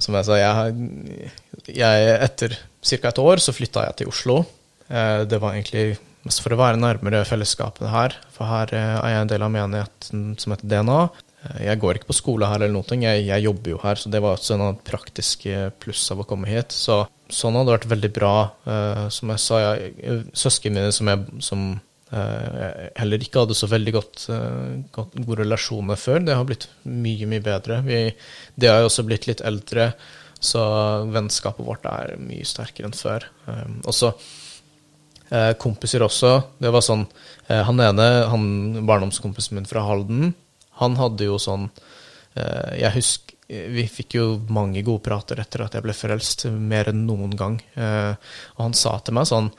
som 0.05 0.15
jeg 0.15 0.27
sa, 0.29 0.37
jeg, 0.39 1.73
jeg 1.75 2.13
etter 2.15 2.55
ca. 2.55 3.11
et 3.11 3.21
år 3.25 3.43
så 3.43 3.55
flytta 3.55 3.89
jeg 3.89 3.99
til 3.99 4.13
Oslo. 4.13 4.37
Eh, 4.87 5.25
det 5.29 5.41
var 5.41 5.57
egentlig 5.57 5.99
mest 6.25 6.43
for 6.43 6.55
å 6.55 6.59
være 6.59 6.79
nærmere 6.81 7.25
fellesskapet 7.27 7.91
her. 7.91 8.15
For 8.33 8.49
her 8.49 8.73
eh, 8.75 8.95
er 8.97 9.13
jeg 9.13 9.25
en 9.25 9.33
del 9.33 9.45
av 9.45 9.53
menigheten 9.53 10.23
som 10.39 10.55
heter 10.55 10.71
DNA. 10.71 10.99
Eh, 11.43 11.61
jeg 11.67 11.81
går 11.83 11.99
ikke 11.99 12.11
på 12.13 12.19
skole 12.21 12.49
her, 12.49 12.63
eller 12.63 12.73
noe, 12.79 13.01
jeg, 13.03 13.27
jeg 13.27 13.47
jobber 13.49 13.75
jo 13.75 13.83
her, 13.83 13.99
så 13.99 14.11
det 14.13 14.23
var 14.23 14.39
også 14.39 14.57
en 14.57 14.83
praktisk 14.87 15.49
pluss 15.83 16.07
av 16.15 16.23
å 16.23 16.27
komme 16.29 16.49
hit. 16.49 16.71
Så 16.75 17.03
sånn 17.33 17.57
hadde 17.59 17.75
vært 17.75 17.89
veldig 17.91 18.09
bra. 18.15 18.33
Uh, 18.65 19.05
som 19.13 19.31
jeg 19.33 19.43
sa, 19.43 19.61
jeg, 19.63 20.23
søsknene 20.37 20.87
mine 20.87 20.95
som, 20.95 21.11
jeg, 21.11 21.43
som 21.45 21.65
uh, 22.11 22.89
heller 22.99 23.25
ikke 23.25 23.43
hadde 23.45 23.57
så 23.57 23.69
veldig 23.69 23.95
godt, 23.95 24.25
uh, 24.33 24.79
godt, 24.95 25.17
relasjon 25.39 25.87
med 25.91 26.01
før, 26.01 26.23
det 26.25 26.37
har 26.37 26.47
blitt 26.49 26.67
mye, 26.83 27.29
mye 27.29 27.45
bedre. 27.45 27.81
Vi, 27.85 28.01
det 28.59 28.71
har 28.71 28.83
jo 28.83 28.89
også 28.89 29.05
blitt 29.07 29.29
litt 29.29 29.45
eldre, 29.45 29.91
så 30.39 30.61
vennskapet 31.11 31.67
vårt 31.67 31.87
er 31.89 32.15
mye 32.21 32.47
sterkere 32.47 32.89
enn 32.89 32.97
før. 32.97 33.27
Um, 33.47 33.81
og 33.85 33.95
så 33.95 34.13
kompiser 35.61 36.01
også. 36.01 36.29
Det 36.57 36.71
var 36.73 36.81
sånn 36.81 37.03
Han 37.45 37.77
ene, 37.85 38.05
han 38.31 38.45
barndomskompisen 38.89 39.59
min 39.59 39.67
fra 39.69 39.83
Halden, 39.85 40.31
han 40.81 40.95
hadde 40.97 41.27
jo 41.27 41.35
sånn 41.37 41.67
Jeg 42.33 42.89
husker 42.95 43.28
vi 43.49 43.85
fikk 43.89 44.15
jo 44.19 44.25
mange 44.53 44.83
gode 44.85 45.01
prater 45.07 45.39
etter 45.41 45.65
at 45.65 45.75
jeg 45.77 45.85
ble 45.85 45.95
frelst, 45.97 46.45
mer 46.45 46.91
enn 46.91 47.05
noen 47.07 47.33
gang. 47.37 47.57
Eh, 47.73 48.13
og 48.57 48.61
han 48.67 48.77
sa 48.77 48.99
til 49.01 49.17
meg 49.17 49.29
sånn 49.29 49.49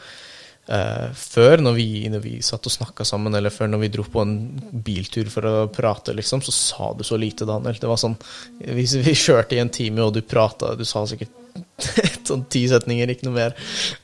eh, 0.68 1.08
Før, 1.16 1.62
når 1.64 1.76
vi, 1.76 1.88
når 2.12 2.24
vi 2.24 2.34
satt 2.44 2.66
og 2.66 2.74
snakka 2.74 3.06
sammen, 3.08 3.34
eller 3.34 3.54
før 3.54 3.70
når 3.72 3.84
vi 3.84 3.92
dro 3.96 4.04
på 4.04 4.24
en 4.24 4.36
biltur 4.72 5.30
for 5.32 5.48
å 5.48 5.56
prate, 5.72 6.14
liksom, 6.16 6.42
så 6.44 6.54
sa 6.54 6.92
du 6.96 7.04
så 7.06 7.18
lite, 7.20 7.48
Daniel. 7.48 7.78
Det 7.80 7.90
var 7.90 8.00
sånn 8.00 8.18
Vi, 8.60 8.84
vi 8.84 9.14
kjørte 9.16 9.56
i 9.56 9.62
en 9.62 9.72
time, 9.72 10.04
og 10.04 10.14
du 10.16 10.22
prata, 10.22 10.74
du 10.76 10.84
sa 10.88 11.06
sikkert 11.08 11.36
sånn 12.28 12.44
ti 12.52 12.62
setninger, 12.70 13.10
ikke 13.10 13.26
noe 13.26 13.36
mer. 13.36 13.54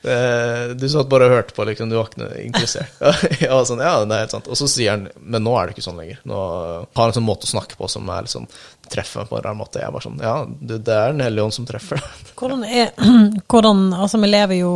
Uh, 0.03 0.73
du 0.77 0.87
satt 0.89 1.09
bare 1.11 1.27
og 1.27 1.35
hørte 1.35 1.55
på, 1.55 1.65
liksom. 1.69 1.91
Du 1.91 1.97
var 1.97 2.09
ikke 2.09 2.29
interessert. 2.43 2.97
Jeg 3.43 3.67
sånn, 3.69 3.83
ja, 3.83 3.93
det 4.03 4.15
er 4.15 4.25
helt 4.25 4.35
sant. 4.35 4.49
Og 4.51 4.59
så 4.59 4.69
sier 4.71 4.95
han 4.95 5.07
men 5.21 5.45
nå 5.45 5.53
er 5.57 5.67
det 5.67 5.77
ikke 5.77 5.85
sånn 5.85 5.99
lenger. 6.01 6.21
Nå 6.27 6.39
har 6.39 7.03
han 7.03 7.13
en 7.13 7.17
sånn 7.19 7.27
måte 7.27 7.47
å 7.47 7.53
snakke 7.53 7.77
på 7.79 7.89
som 7.91 8.09
er 8.13 8.25
liksom, 8.27 8.47
treffer 8.91 9.23
meg 9.23 9.31
på 9.31 9.39
en 9.39 9.45
rar 9.45 9.57
måte. 9.59 9.81
Jeg 9.81 9.89
er 9.89 9.95
bare 9.95 10.07
sånn, 10.07 10.19
ja, 10.23 10.35
det 10.47 10.81
er 10.81 11.13
Den 11.13 11.23
hellige 11.25 11.47
ånd 11.47 11.57
som 11.57 11.69
treffer. 11.69 12.03
Hvordan 12.39 12.65
er 12.67 12.91
hvordan, 13.51 13.87
Altså, 13.97 14.21
vi 14.23 14.31
lever 14.31 14.61
jo 14.61 14.73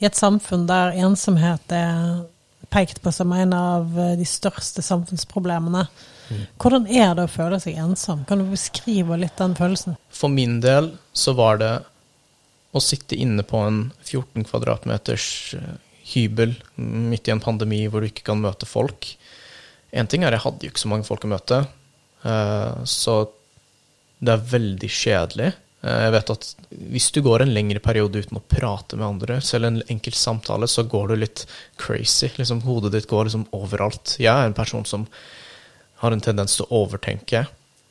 i 0.00 0.08
et 0.08 0.16
samfunn 0.16 0.66
der 0.68 0.96
ensomhet 0.96 1.72
er 1.76 2.24
pekt 2.70 3.02
på 3.02 3.12
som 3.12 3.32
en 3.34 3.52
av 3.56 3.98
de 4.16 4.26
største 4.28 4.82
samfunnsproblemene. 4.84 5.84
Mm. 6.30 6.42
Hvordan 6.62 6.86
er 6.86 7.14
det 7.18 7.26
å 7.26 7.32
føle 7.32 7.58
seg 7.62 7.78
ensom? 7.82 8.24
Kan 8.28 8.42
du 8.42 8.52
beskrive 8.52 9.18
litt 9.18 9.36
den 9.40 9.56
følelsen? 9.58 9.98
For 10.14 10.32
min 10.32 10.60
del 10.62 10.92
så 11.12 11.34
var 11.38 11.58
det 11.60 11.72
å 12.70 12.82
sitte 12.82 13.18
inne 13.18 13.42
på 13.46 13.60
en 13.66 13.80
14 14.04 14.46
kvadratmeters 14.46 15.26
eh, 15.58 15.78
hybel 16.12 16.54
midt 16.76 17.28
i 17.28 17.34
en 17.34 17.42
pandemi 17.42 17.82
hvor 17.90 18.02
du 18.02 18.10
ikke 18.10 18.28
kan 18.30 18.42
møte 18.42 18.68
folk. 18.68 19.08
En 19.90 20.06
ting 20.10 20.22
er 20.22 20.36
jeg 20.36 20.44
hadde 20.44 20.66
jo 20.66 20.72
ikke 20.72 20.84
så 20.84 20.92
mange 20.92 21.08
folk 21.08 21.26
å 21.26 21.32
møte, 21.32 21.64
eh, 22.22 22.84
så 22.86 23.16
det 24.20 24.36
er 24.36 24.48
veldig 24.52 24.90
kjedelig. 25.00 25.50
Eh, 25.80 26.00
jeg 26.04 26.14
vet 26.16 26.32
at 26.34 26.48
hvis 26.92 27.10
du 27.14 27.20
går 27.24 27.44
en 27.44 27.54
lengre 27.54 27.80
periode 27.82 28.20
uten 28.20 28.40
å 28.40 28.44
prate 28.44 28.98
med 28.98 29.06
andre, 29.06 29.40
selv 29.44 29.68
en 29.68 29.82
enkel 29.92 30.16
samtale, 30.16 30.68
så 30.68 30.84
går 30.88 31.12
du 31.12 31.20
litt 31.22 31.44
crazy. 31.80 32.30
Liksom, 32.36 32.64
hodet 32.66 32.94
ditt 32.96 33.08
går 33.10 33.28
liksom 33.28 33.48
overalt. 33.56 34.16
Jeg 34.20 34.32
er 34.32 34.50
en 34.50 34.56
person 34.56 34.86
som 34.88 35.06
har 36.04 36.16
en 36.16 36.24
tendens 36.24 36.56
til 36.56 36.66
å 36.66 36.84
overtenke, 36.84 37.44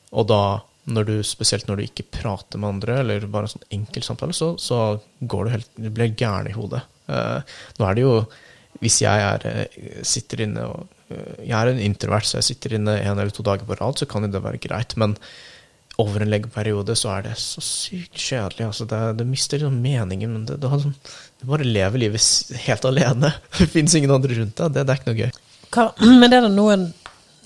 og 0.09 0.29
da 0.29 0.43
når 0.89 1.05
du, 1.05 1.15
spesielt 1.27 1.67
når 1.69 1.79
du 1.79 1.85
ikke 1.85 2.07
prater 2.09 2.57
med 2.61 2.75
andre, 2.75 3.01
eller 3.03 3.27
bare 3.29 3.45
en 3.45 3.51
sånn 3.51 3.67
enkel 3.75 4.05
samtale, 4.05 4.33
så, 4.33 4.55
så 4.57 4.97
går 5.19 5.45
du 5.45 5.51
helt, 5.53 5.69
du 5.77 5.89
blir 5.93 6.15
gæren 6.17 6.49
i 6.49 6.55
hodet. 6.55 6.81
Uh, 7.09 7.41
nå 7.77 7.85
er 7.87 7.97
det 7.97 8.05
jo 8.05 8.13
Hvis 8.79 8.99
jeg 9.01 9.21
er, 9.25 9.43
eh, 9.49 10.01
sitter 10.05 10.43
inne 10.43 10.61
og 10.69 10.91
Jeg 11.41 11.55
er 11.57 11.71
en 11.71 11.79
introvert, 11.81 12.27
så 12.29 12.37
jeg 12.37 12.45
sitter 12.51 12.75
inne 12.77 12.93
en 13.01 13.17
eller 13.17 13.33
to 13.33 13.41
dager 13.43 13.65
på 13.65 13.75
rad, 13.79 13.97
så 13.97 14.05
kan 14.05 14.27
det 14.29 14.43
være 14.43 14.61
greit. 14.61 14.93
Men 14.95 15.15
over 15.99 16.23
en 16.23 16.31
lengre 16.31 16.51
periode 16.53 16.95
så 16.95 17.11
er 17.17 17.27
det 17.27 17.35
så 17.41 17.61
sykt 17.63 18.15
kjedelig. 18.15 18.69
Altså 18.69 18.87
det, 18.89 19.01
det 19.19 19.27
mister 19.27 19.59
liksom 19.59 19.81
meningen. 19.83 20.31
Men 20.37 20.47
det, 20.47 20.59
det 20.63 20.71
sånn, 20.71 20.95
du 21.41 21.45
bare 21.49 21.67
lever 21.67 22.05
livet 22.05 22.55
helt 22.65 22.87
alene. 22.87 23.33
Det 23.59 23.67
fins 23.73 23.97
ingen 23.97 24.13
andre 24.15 24.39
rundt 24.39 24.55
deg. 24.59 24.73
Det, 24.77 24.85
det, 24.87 24.95
er 24.95 25.01
ikke 25.01 25.11
noe 25.11 25.19
gøy. 25.19 25.43
Hva, 25.75 25.85
men 26.23 26.31
er 26.31 26.47
det 26.47 26.53
noen, 26.55 26.87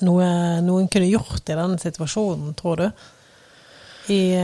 noe, 0.06 0.30
noen 0.66 0.88
kunne 0.94 1.10
gjort 1.10 1.50
i 1.50 1.60
den 1.60 1.76
situasjonen, 1.82 2.56
tror 2.60 2.82
du? 2.84 2.88
i 4.12 4.36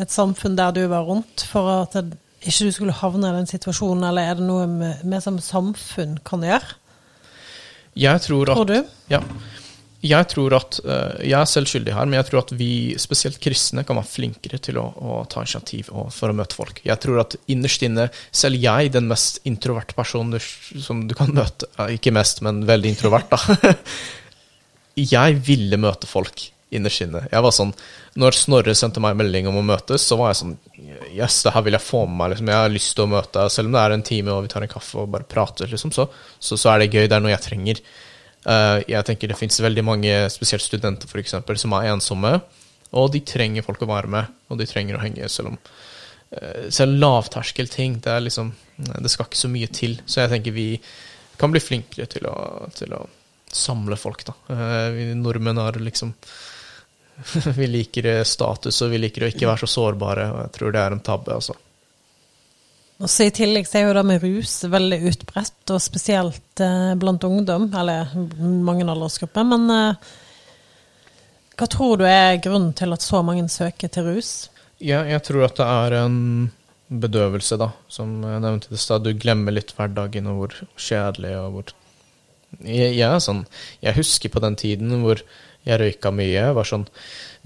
et 0.00 0.12
samfunn 0.12 0.56
der 0.56 0.72
du 0.76 0.84
var 0.90 1.04
rundt, 1.08 1.44
for 1.50 1.68
at 1.82 1.96
ikke 2.42 2.68
du 2.68 2.72
skulle 2.74 2.96
havne 2.96 3.28
i 3.28 3.40
den 3.40 3.50
situasjonen, 3.50 4.06
eller 4.08 4.30
er 4.30 4.38
det 4.38 4.46
noe 4.46 4.92
vi 5.02 5.20
som 5.22 5.38
samfunn 5.42 6.16
kan 6.26 6.44
gjøre? 6.46 6.78
Jeg 7.98 8.22
tror 8.24 8.50
at 8.50 8.56
Tror 8.56 8.70
du? 8.70 8.78
Ja. 9.12 9.20
Jeg 10.02 10.26
tror 10.32 10.56
at 10.56 10.80
uh, 10.82 11.18
Jeg 11.22 11.36
er 11.38 11.46
selv 11.46 11.70
skyldig 11.70 11.94
her, 11.94 12.08
men 12.08 12.18
jeg 12.18 12.28
tror 12.28 12.42
at 12.42 12.54
vi, 12.58 12.94
spesielt 13.00 13.38
kristne, 13.42 13.84
kan 13.86 13.98
være 14.00 14.10
flinkere 14.10 14.58
til 14.62 14.80
å, 14.82 14.86
å 14.90 15.18
ta 15.30 15.44
initiativ 15.44 15.92
for 15.92 16.32
å 16.32 16.36
møte 16.36 16.58
folk. 16.58 16.80
Jeg 16.86 16.98
tror 17.02 17.22
at 17.22 17.36
innerst 17.52 17.84
inne, 17.86 18.08
selv 18.34 18.58
jeg, 18.62 18.90
den 18.96 19.06
mest 19.10 19.38
introverte 19.48 19.94
personen 19.98 20.42
som 20.42 21.06
du 21.06 21.14
kan 21.18 21.30
møte 21.34 21.70
Ikke 21.94 22.14
mest, 22.14 22.42
men 22.42 22.64
veldig 22.66 22.96
introvert, 22.96 23.30
da. 23.30 23.76
jeg 25.16 25.38
ville 25.46 25.78
møte 25.80 26.10
folk 26.10 26.48
innerst 26.72 27.04
inne. 27.04 27.26
Jeg 27.30 27.44
var 27.44 27.54
sånn, 27.54 27.72
Når 28.18 28.36
Snorre 28.36 28.74
sendte 28.76 29.00
meg 29.04 29.16
melding 29.20 29.48
om 29.48 29.58
å 29.60 29.64
møtes, 29.66 30.04
så 30.08 30.16
var 30.20 30.32
jeg 30.32 30.42
sånn 30.42 30.54
Yes, 31.12 31.42
det 31.44 31.52
her 31.54 31.64
vil 31.66 31.76
jeg 31.76 31.84
få 31.84 32.06
med 32.08 32.16
meg. 32.18 32.32
Liksom. 32.32 32.48
Jeg 32.48 32.64
har 32.64 32.72
lyst 32.72 32.94
til 32.96 33.04
å 33.04 33.12
møte 33.12 33.36
deg. 33.36 33.52
Selv 33.52 33.68
om 33.68 33.76
det 33.76 33.82
er 33.82 33.94
en 33.94 34.06
time 34.08 34.34
og 34.34 34.46
vi 34.46 34.50
tar 34.52 34.64
en 34.64 34.72
kaffe 34.72 35.02
og 35.02 35.10
bare 35.12 35.28
prater, 35.28 35.68
liksom, 35.70 35.92
så, 35.94 36.08
så, 36.40 36.56
så 36.56 36.72
er 36.72 36.82
det 36.82 36.90
gøy. 36.90 37.04
Det 37.04 37.18
er 37.18 37.22
noe 37.22 37.34
jeg 37.34 37.44
trenger. 37.44 37.82
Uh, 38.42 38.82
jeg 38.90 39.06
tenker 39.06 39.30
Det 39.30 39.38
fins 39.38 39.60
veldig 39.62 39.84
mange, 39.86 40.12
spesielt 40.34 40.64
studenter 40.64 41.10
for 41.10 41.22
eksempel, 41.22 41.58
som 41.60 41.74
er 41.78 41.92
ensomme. 41.92 42.34
Og 42.98 43.12
de 43.14 43.22
trenger 43.24 43.64
folk 43.64 43.84
å 43.84 43.90
være 43.92 44.10
med, 44.12 44.36
og 44.50 44.60
de 44.60 44.68
trenger 44.68 44.98
å 44.98 45.02
henge, 45.04 45.30
selv 45.32 45.54
om 45.54 45.58
uh, 45.58 46.68
Selv 46.74 46.98
lavterskelting, 47.00 48.00
det 48.04 48.18
liksom 48.26 48.52
Det 48.76 49.12
skal 49.12 49.28
ikke 49.28 49.42
så 49.44 49.52
mye 49.52 49.70
til. 49.72 49.98
Så 50.06 50.24
jeg 50.24 50.34
tenker 50.34 50.56
vi 50.56 50.68
kan 51.38 51.50
bli 51.50 51.62
flinkere 51.62 52.06
til 52.10 52.26
å, 52.28 52.36
til 52.76 52.92
å 52.94 53.04
samle 53.52 53.96
folk, 53.98 54.24
da. 54.28 54.34
Uh, 54.50 54.88
vi 54.94 55.12
nordmenn 55.18 55.62
har 55.62 55.78
liksom 55.80 56.14
vi 57.58 57.66
liker 57.68 58.24
status, 58.26 58.80
og 58.82 58.90
vi 58.90 59.02
liker 59.02 59.26
å 59.26 59.30
ikke 59.30 59.46
være 59.46 59.66
så 59.66 59.70
sårbare. 59.70 60.30
og 60.32 60.40
Jeg 60.46 60.54
tror 60.56 60.74
det 60.74 60.82
er 60.82 60.96
en 60.96 61.04
tabbe, 61.04 61.38
altså. 61.38 61.54
Og 63.02 63.10
så 63.10 63.26
I 63.26 63.34
tillegg 63.34 63.66
så 63.66 63.80
er 63.80 63.88
jo 63.88 63.94
det 63.96 64.04
med 64.06 64.22
rus 64.22 64.60
veldig 64.70 64.98
utbredt, 65.10 65.62
og 65.74 65.82
spesielt 65.82 66.62
eh, 66.62 66.92
blant 66.98 67.24
ungdom, 67.26 67.66
eller 67.74 68.12
mange 68.38 68.86
aldersgrupper. 68.86 69.46
Men 69.48 69.66
eh, 69.74 70.10
hva 71.58 71.68
tror 71.70 71.98
du 71.98 72.06
er 72.06 72.38
grunnen 72.42 72.70
til 72.78 72.94
at 72.94 73.02
så 73.02 73.24
mange 73.26 73.48
søker 73.50 73.90
til 73.90 74.06
rus? 74.06 74.32
Ja, 74.78 75.02
jeg 75.06 75.22
tror 75.26 75.48
at 75.48 75.58
det 75.58 75.66
er 75.66 75.98
en 76.04 76.20
bedøvelse, 77.02 77.58
da. 77.58 77.72
Som 77.90 78.20
jeg 78.22 78.42
nevnte 78.44 78.70
i 78.70 78.78
stad. 78.80 79.02
Du 79.02 79.18
glemmer 79.18 79.54
litt 79.54 79.74
hverdagen 79.74 80.30
og 80.30 80.38
hvor 80.38 80.58
kjedelig 80.78 81.34
og 81.40 81.56
hvor 81.56 81.74
jeg, 82.60 82.92
jeg, 82.98 83.22
sånn, 83.24 83.46
jeg 83.82 83.96
husker 83.96 84.30
på 84.30 84.42
den 84.44 84.58
tiden 84.60 84.98
hvor 85.02 85.22
jeg 85.66 85.78
røyka 85.80 86.10
mye. 86.14 86.48
var 86.56 86.66
sånn, 86.68 86.86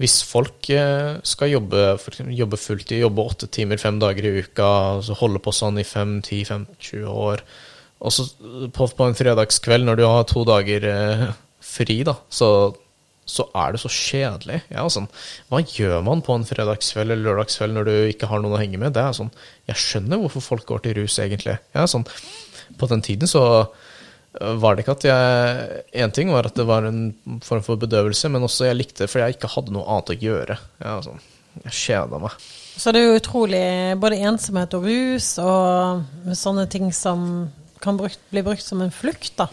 Hvis 0.01 0.21
folk 0.25 0.69
eh, 0.73 1.17
skal 1.23 1.53
jobbe, 1.53 1.97
jobbe 2.33 2.57
fulltid, 2.57 2.99
jobbe 3.01 3.25
åtte 3.25 3.47
timer 3.47 3.77
fem 3.81 3.99
dager 3.99 4.25
i 4.25 4.41
uka, 4.41 4.69
så 5.05 5.17
holde 5.17 5.41
på 5.43 5.53
sånn 5.53 5.79
i 5.79 5.85
fem, 5.87 6.19
ti, 6.21 6.43
fem, 6.45 6.65
20 6.79 7.05
år 7.07 7.45
Og 7.99 8.13
så 8.13 8.27
på, 8.73 8.87
på, 8.87 9.05
en 9.05 9.17
fredagskveld, 9.17 9.85
når 9.85 9.97
du 9.97 10.05
har 10.05 10.27
to 10.29 10.43
dager 10.45 10.83
eh, 10.85 11.29
fri, 11.61 12.03
da, 12.05 12.17
så 12.29 12.75
så 13.27 13.43
er 13.59 13.73
det 13.75 13.81
så 13.81 13.89
kjedelig. 13.91 14.61
Ja, 14.71 14.85
sånn, 14.87 15.09
hva 15.51 15.59
gjør 15.59 15.99
man 16.05 16.21
på 16.23 16.31
en 16.37 16.45
fredagskveld 16.47 17.11
eller 17.11 17.25
lørdagskveld 17.25 17.75
når 17.75 17.89
du 17.89 17.95
ikke 18.13 18.29
har 18.31 18.39
noen 18.39 18.55
å 18.55 18.61
henge 18.61 18.79
med? 18.79 18.93
Det 18.95 19.03
er 19.03 19.17
sånn, 19.17 19.33
Jeg 19.67 19.81
skjønner 19.83 20.21
hvorfor 20.21 20.45
folk 20.45 20.63
går 20.69 20.85
til 20.85 20.95
rus, 21.01 21.17
egentlig. 21.19 21.57
Ja, 21.75 21.83
sånn, 21.91 22.07
på 22.79 22.87
den 22.87 23.03
tiden 23.03 23.27
så 23.27 23.43
var 24.37 24.75
det 24.75 24.83
ikke 24.83 24.95
at 24.97 25.05
jeg 25.07 25.81
En 26.03 26.13
ting 26.13 26.31
var 26.33 26.49
at 26.49 26.57
det 26.57 26.67
var 26.67 26.85
en 26.87 27.01
form 27.45 27.63
for 27.65 27.79
bedøvelse, 27.81 28.29
men 28.33 28.45
også 28.45 28.69
jeg 28.69 28.77
likte 28.77 29.03
det 29.03 29.11
fordi 29.11 29.25
jeg 29.25 29.37
ikke 29.37 29.51
hadde 29.55 29.75
noe 29.75 29.87
annet 29.89 30.13
å 30.13 30.17
gjøre. 30.21 30.57
Jeg, 30.83 31.05
sånn, 31.07 31.21
jeg 31.63 31.77
kjeda 31.81 32.21
meg. 32.21 32.41
Så 32.77 32.93
det 32.93 33.01
er 33.01 33.07
jo 33.07 33.21
utrolig 33.21 33.67
både 34.01 34.19
ensomhet 34.29 34.75
og 34.77 34.85
rus 34.85 35.31
og 35.41 36.35
sånne 36.37 36.67
ting 36.69 36.91
som 36.93 37.47
kan 37.81 37.97
brukt, 37.97 38.21
bli 38.31 38.43
brukt 38.45 38.65
som 38.65 38.81
en 38.83 38.93
flukt, 38.93 39.33
da. 39.39 39.49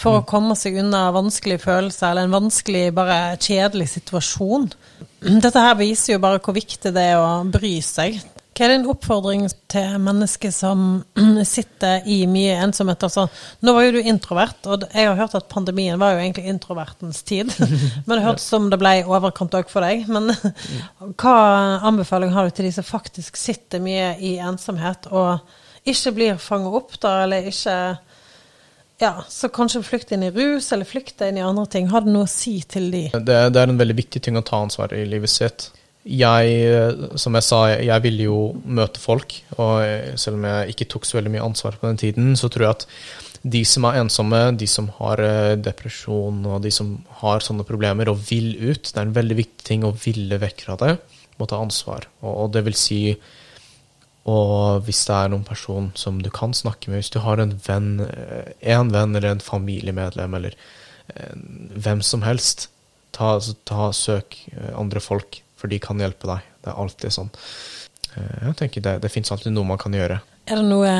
For 0.00 0.20
å 0.20 0.24
komme 0.24 0.54
seg 0.56 0.78
unna 0.80 1.10
vanskelige 1.12 1.60
følelser 1.66 2.12
eller 2.12 2.28
en 2.28 2.36
vanskelig, 2.38 2.86
bare 2.96 3.36
kjedelig 3.36 3.90
situasjon. 3.98 4.70
Dette 5.44 5.64
her 5.66 5.76
viser 5.80 6.14
jo 6.14 6.22
bare 6.22 6.40
hvor 6.40 6.56
viktig 6.56 6.94
det 6.94 7.08
er 7.12 7.20
å 7.20 7.42
bry 7.50 7.74
seg. 7.84 8.20
Hva 8.60 8.66
er 8.66 8.74
din 8.74 8.90
oppfordring 8.92 9.46
til 9.72 9.94
mennesker 10.04 10.50
som 10.52 10.80
sitter 11.48 12.02
i 12.04 12.18
mye 12.28 12.58
ensomhet? 12.60 13.06
Altså, 13.06 13.22
nå 13.64 13.72
var 13.72 13.86
jo 13.86 13.94
du 13.94 14.00
introvert, 14.02 14.58
og 14.68 14.84
jeg 14.84 15.08
har 15.08 15.16
hørt 15.16 15.36
at 15.38 15.48
pandemien 15.48 15.96
var 15.96 16.12
jo 16.12 16.20
egentlig 16.20 16.52
introvertens 16.52 17.22
tid. 17.24 17.48
Men 18.04 18.18
det 18.18 18.26
hørtes 18.26 18.50
som 18.52 18.68
det 18.68 18.76
ble 18.82 18.98
overkant 19.08 19.56
òg 19.56 19.72
for 19.72 19.80
deg. 19.88 20.04
Men 20.12 20.28
hva 21.22 21.38
anbefaling 21.88 22.36
har 22.36 22.50
du 22.50 22.52
til 22.52 22.68
de 22.68 22.74
som 22.76 22.84
faktisk 22.84 23.40
sitter 23.40 23.80
mye 23.80 24.12
i 24.20 24.34
ensomhet, 24.44 25.08
og 25.08 25.40
ikke 25.88 26.12
blir 26.20 26.44
fanget 26.44 26.80
opp, 26.82 27.00
da, 27.00 27.16
eller 27.24 27.48
ikke 27.48 27.80
ja, 29.00 29.14
så 29.32 29.48
kanskje 29.48 29.86
flykte 29.88 30.18
inn 30.18 30.28
i 30.28 30.34
rus, 30.36 30.68
eller 30.76 30.84
flykte 30.84 31.32
inn 31.32 31.40
i 31.40 31.48
andre 31.48 31.64
ting. 31.64 31.88
Har 31.88 32.04
du 32.04 32.12
noe 32.12 32.28
å 32.28 32.34
si 32.36 32.58
til 32.68 32.92
de? 32.92 33.06
Det, 33.16 33.42
det 33.56 33.64
er 33.64 33.72
en 33.72 33.80
veldig 33.80 34.02
viktig 34.04 34.20
ting 34.28 34.36
å 34.36 34.44
ta 34.44 34.60
ansvar 34.60 34.92
i 34.92 35.06
livet 35.08 35.32
sitt. 35.32 35.70
Jeg, 36.00 37.16
som 37.20 37.36
jeg 37.36 37.44
sa, 37.44 37.58
jeg 37.76 38.02
ville 38.06 38.24
jo 38.24 38.38
møte 38.64 39.00
folk, 39.02 39.34
og 39.60 40.16
selv 40.20 40.38
om 40.38 40.46
jeg 40.48 40.72
ikke 40.72 40.86
tok 40.94 41.04
så 41.04 41.18
veldig 41.18 41.34
mye 41.34 41.44
ansvar 41.44 41.76
på 41.76 41.90
den 41.90 42.00
tiden, 42.00 42.30
så 42.40 42.48
tror 42.48 42.66
jeg 42.66 42.78
at 42.78 42.86
de 43.40 43.60
som 43.64 43.86
er 43.88 44.00
ensomme, 44.02 44.40
de 44.60 44.68
som 44.68 44.90
har 44.98 45.20
eh, 45.24 45.58
depresjon 45.60 46.42
og 46.44 46.60
de 46.64 46.72
som 46.72 46.98
har 47.22 47.44
sånne 47.44 47.64
problemer 47.68 48.10
og 48.12 48.20
vil 48.28 48.52
ut, 48.58 48.84
det 48.84 48.96
er 48.96 49.06
en 49.06 49.16
veldig 49.16 49.36
viktig 49.38 49.66
ting 49.66 49.84
å 49.84 49.94
ville 49.96 50.40
vekk 50.40 50.66
fra 50.66 50.76
det, 50.80 50.96
må 51.40 51.48
ta 51.48 51.60
ansvar. 51.60 52.08
Og, 52.20 52.50
det 52.52 52.66
vil 52.66 52.76
si 52.76 53.00
og 54.28 54.84
hvis 54.84 55.00
det 55.08 55.16
er 55.16 55.30
noen 55.32 55.46
person 55.48 55.88
som 55.96 56.18
du 56.20 56.28
kan 56.32 56.52
snakke 56.56 56.90
med, 56.90 57.00
hvis 57.00 57.12
du 57.14 57.22
har 57.24 57.40
en 57.40 57.56
venn, 57.64 57.94
eh, 58.04 58.52
en 58.76 58.92
venn 58.92 59.16
eller 59.16 59.32
en 59.32 59.44
familiemedlem 59.44 60.36
eller 60.36 60.56
hvem 61.10 62.02
som 62.06 62.22
helst, 62.22 62.68
ta, 63.16 63.38
ta 63.66 63.90
søk 63.96 64.36
eh, 64.52 64.72
andre 64.78 65.02
folk, 65.02 65.40
for 65.60 65.72
de 65.72 65.80
kan 65.82 66.00
hjelpe 66.00 66.28
deg. 66.30 66.46
Det 66.64 66.72
er 66.72 66.80
alltid 66.84 67.16
sånn. 67.16 67.30
Eh, 68.16 68.38
jeg 68.48 68.56
tenker 68.62 68.86
Det, 68.86 68.96
det 69.04 69.12
fins 69.12 69.32
alltid 69.32 69.54
noe 69.54 69.68
man 69.68 69.80
kan 69.80 69.94
gjøre. 69.96 70.20
Er 70.50 70.58
det 70.58 70.66
noe 70.66 70.94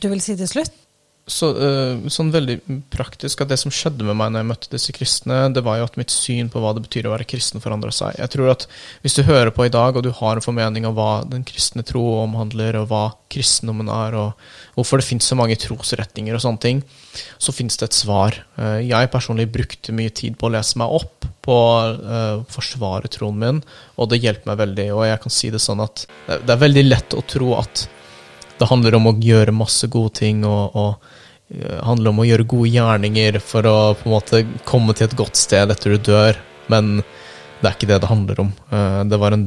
du 0.00 0.08
vil 0.08 0.22
si 0.24 0.38
til 0.38 0.48
slutt? 0.48 0.81
Så, 1.30 1.52
uh, 1.54 2.00
sånn 2.10 2.32
veldig 2.34 2.56
praktisk 2.90 3.44
at 3.44 3.50
det 3.52 3.60
som 3.60 3.70
skjedde 3.70 4.02
med 4.02 4.16
meg 4.18 4.32
når 4.32 4.42
jeg 4.42 4.46
møtte 4.48 4.70
disse 4.72 4.94
kristne, 4.96 5.36
det 5.54 5.62
var 5.62 5.78
jo 5.78 5.84
at 5.86 5.98
mitt 6.00 6.10
syn 6.10 6.48
på 6.50 6.58
hva 6.58 6.72
det 6.74 6.82
betyr 6.82 7.06
å 7.06 7.12
være 7.12 7.28
kristen, 7.30 7.62
forandra 7.62 7.92
seg. 7.94 8.16
Jeg 8.18 8.32
tror 8.32 8.50
at 8.50 8.66
hvis 9.04 9.14
du 9.14 9.22
hører 9.28 9.52
på 9.54 9.68
i 9.68 9.70
dag, 9.70 9.94
og 9.94 10.02
du 10.02 10.10
har 10.18 10.40
en 10.40 10.42
formening 10.42 10.88
av 10.88 10.96
hva 10.98 11.12
den 11.30 11.44
kristne 11.46 11.86
tro 11.86 12.02
omhandler, 12.24 12.80
og 12.80 12.88
hva 12.90 13.04
kristendommen 13.30 13.92
er, 13.94 14.18
og 14.18 14.74
hvorfor 14.74 14.98
det 14.98 15.06
finnes 15.06 15.30
så 15.30 15.38
mange 15.38 15.60
trosretninger 15.62 16.34
og 16.34 16.42
sånne 16.42 16.62
ting, 16.66 16.82
så 17.38 17.54
finnes 17.54 17.78
det 17.78 17.92
et 17.92 18.00
svar. 18.00 18.40
Uh, 18.58 18.82
jeg 18.82 19.14
personlig 19.14 19.46
brukte 19.54 19.94
mye 19.94 20.10
tid 20.10 20.34
på 20.40 20.50
å 20.50 20.54
lese 20.56 20.82
meg 20.82 20.98
opp 20.98 21.30
på 21.46 21.54
å 21.54 21.72
uh, 22.02 22.42
forsvare 22.50 23.14
troen 23.14 23.38
min, 23.38 23.64
og 23.94 24.10
det 24.10 24.24
hjelper 24.26 24.50
meg 24.50 24.62
veldig. 24.66 24.90
Og 24.98 25.06
jeg 25.06 25.22
kan 25.22 25.38
si 25.38 25.54
det 25.54 25.62
sånn 25.62 25.86
at 25.86 26.08
det 26.26 26.50
er 26.50 26.64
veldig 26.66 26.88
lett 26.90 27.14
å 27.14 27.22
tro 27.30 27.54
at 27.62 27.86
det 28.58 28.70
handler 28.74 28.98
om 28.98 29.10
å 29.10 29.18
gjøre 29.22 29.54
masse 29.54 29.86
gode 29.90 30.18
ting 30.18 30.42
og, 30.46 30.74
og 30.74 31.11
Eh, 31.11 31.11
handler 31.84 32.12
om 32.12 32.22
å 32.22 32.26
gjøre 32.26 32.48
gode 32.48 32.70
gjerninger 32.72 33.38
for 33.44 33.66
å 33.68 33.76
på 33.98 34.08
en 34.08 34.14
måte 34.14 34.42
komme 34.68 34.94
til 34.96 35.08
et 35.08 35.18
godt 35.18 35.38
sted 35.40 35.72
etter 35.72 35.96
du 35.96 36.08
dør, 36.12 36.38
men 36.72 37.02
det 37.62 37.68
er 37.68 37.76
ikke 37.76 37.90
det 37.90 38.00
det 38.02 38.10
handler 38.10 38.40
om. 38.42 38.50
Eh, 38.74 39.02
det 39.10 39.18
var, 39.22 39.36
en, 39.36 39.44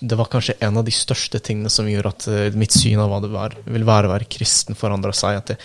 det 0.00 0.18
var 0.18 0.30
kanskje 0.30 0.58
en 0.62 0.78
av 0.78 0.86
de 0.86 0.94
største 0.94 1.40
tingene 1.42 1.72
som 1.72 1.88
gjorde 1.90 2.12
at 2.14 2.28
eh, 2.30 2.58
mitt 2.58 2.74
syn 2.74 3.02
av 3.02 3.10
hva 3.10 3.22
det 3.24 3.32
var, 3.32 3.56
vil 3.64 3.86
være 3.88 4.10
å 4.10 4.14
være 4.14 4.30
kristen, 4.30 4.78
forandra 4.78 5.14
seg. 5.16 5.40
At 5.40 5.54
jeg, 5.54 5.62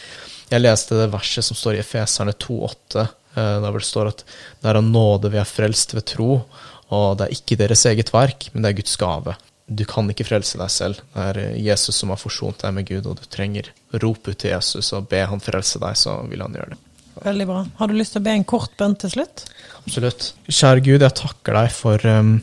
jeg, 0.49 0.63
leste 0.63 0.97
det 1.01 1.11
verset 1.13 1.45
som 1.45 1.59
står 1.59 1.77
i 1.77 1.83
Efeserne 1.83 2.33
2,8, 2.33 3.07
der 3.37 3.75
det 3.75 3.85
står 3.85 4.07
at 4.09 4.23
det 4.25 4.71
er 4.71 4.79
av 4.79 4.87
nåde 4.87 5.29
vi 5.29 5.37
er 5.37 5.45
frelst 5.45 5.91
ved 5.93 6.07
tro, 6.09 6.39
og 6.87 7.19
det 7.19 7.27
er 7.27 7.35
ikke 7.35 7.59
deres 7.59 7.83
eget 7.85 8.09
verk, 8.09 8.47
men 8.53 8.63
det 8.63 8.71
er 8.71 8.79
Guds 8.79 8.95
gave 8.97 9.35
du 9.67 9.83
kan 9.87 10.07
ikke 10.07 10.25
frelse 10.27 10.59
deg 10.59 10.71
selv. 10.71 10.99
Det 11.13 11.23
er 11.29 11.55
Jesus 11.59 11.99
som 11.99 12.13
har 12.13 12.19
forsont 12.21 12.61
deg 12.63 12.75
med 12.77 12.87
Gud, 12.87 13.07
og 13.07 13.19
du 13.19 13.25
trenger 13.31 13.67
å 13.91 14.01
rope 14.03 14.31
ut 14.31 14.39
til 14.39 14.53
Jesus 14.53 14.93
og 14.95 15.09
be 15.11 15.25
han 15.27 15.43
frelse 15.43 15.81
deg, 15.83 15.97
så 15.99 16.21
vil 16.29 16.43
han 16.45 16.55
gjøre 16.55 16.73
det. 16.73 16.83
Veldig 17.17 17.47
bra. 17.49 17.63
Har 17.79 17.89
du 17.89 17.97
lyst 17.97 18.13
til 18.15 18.21
å 18.21 18.27
be 18.27 18.35
en 18.37 18.45
kort 18.47 18.75
bønn 18.79 18.95
til 19.01 19.11
slutt? 19.15 19.47
Absolutt. 19.81 20.31
Kjære 20.47 20.83
Gud, 20.85 21.03
jeg 21.03 21.17
takker 21.17 21.57
deg 21.57 21.73
for, 21.73 22.07
um, 22.07 22.33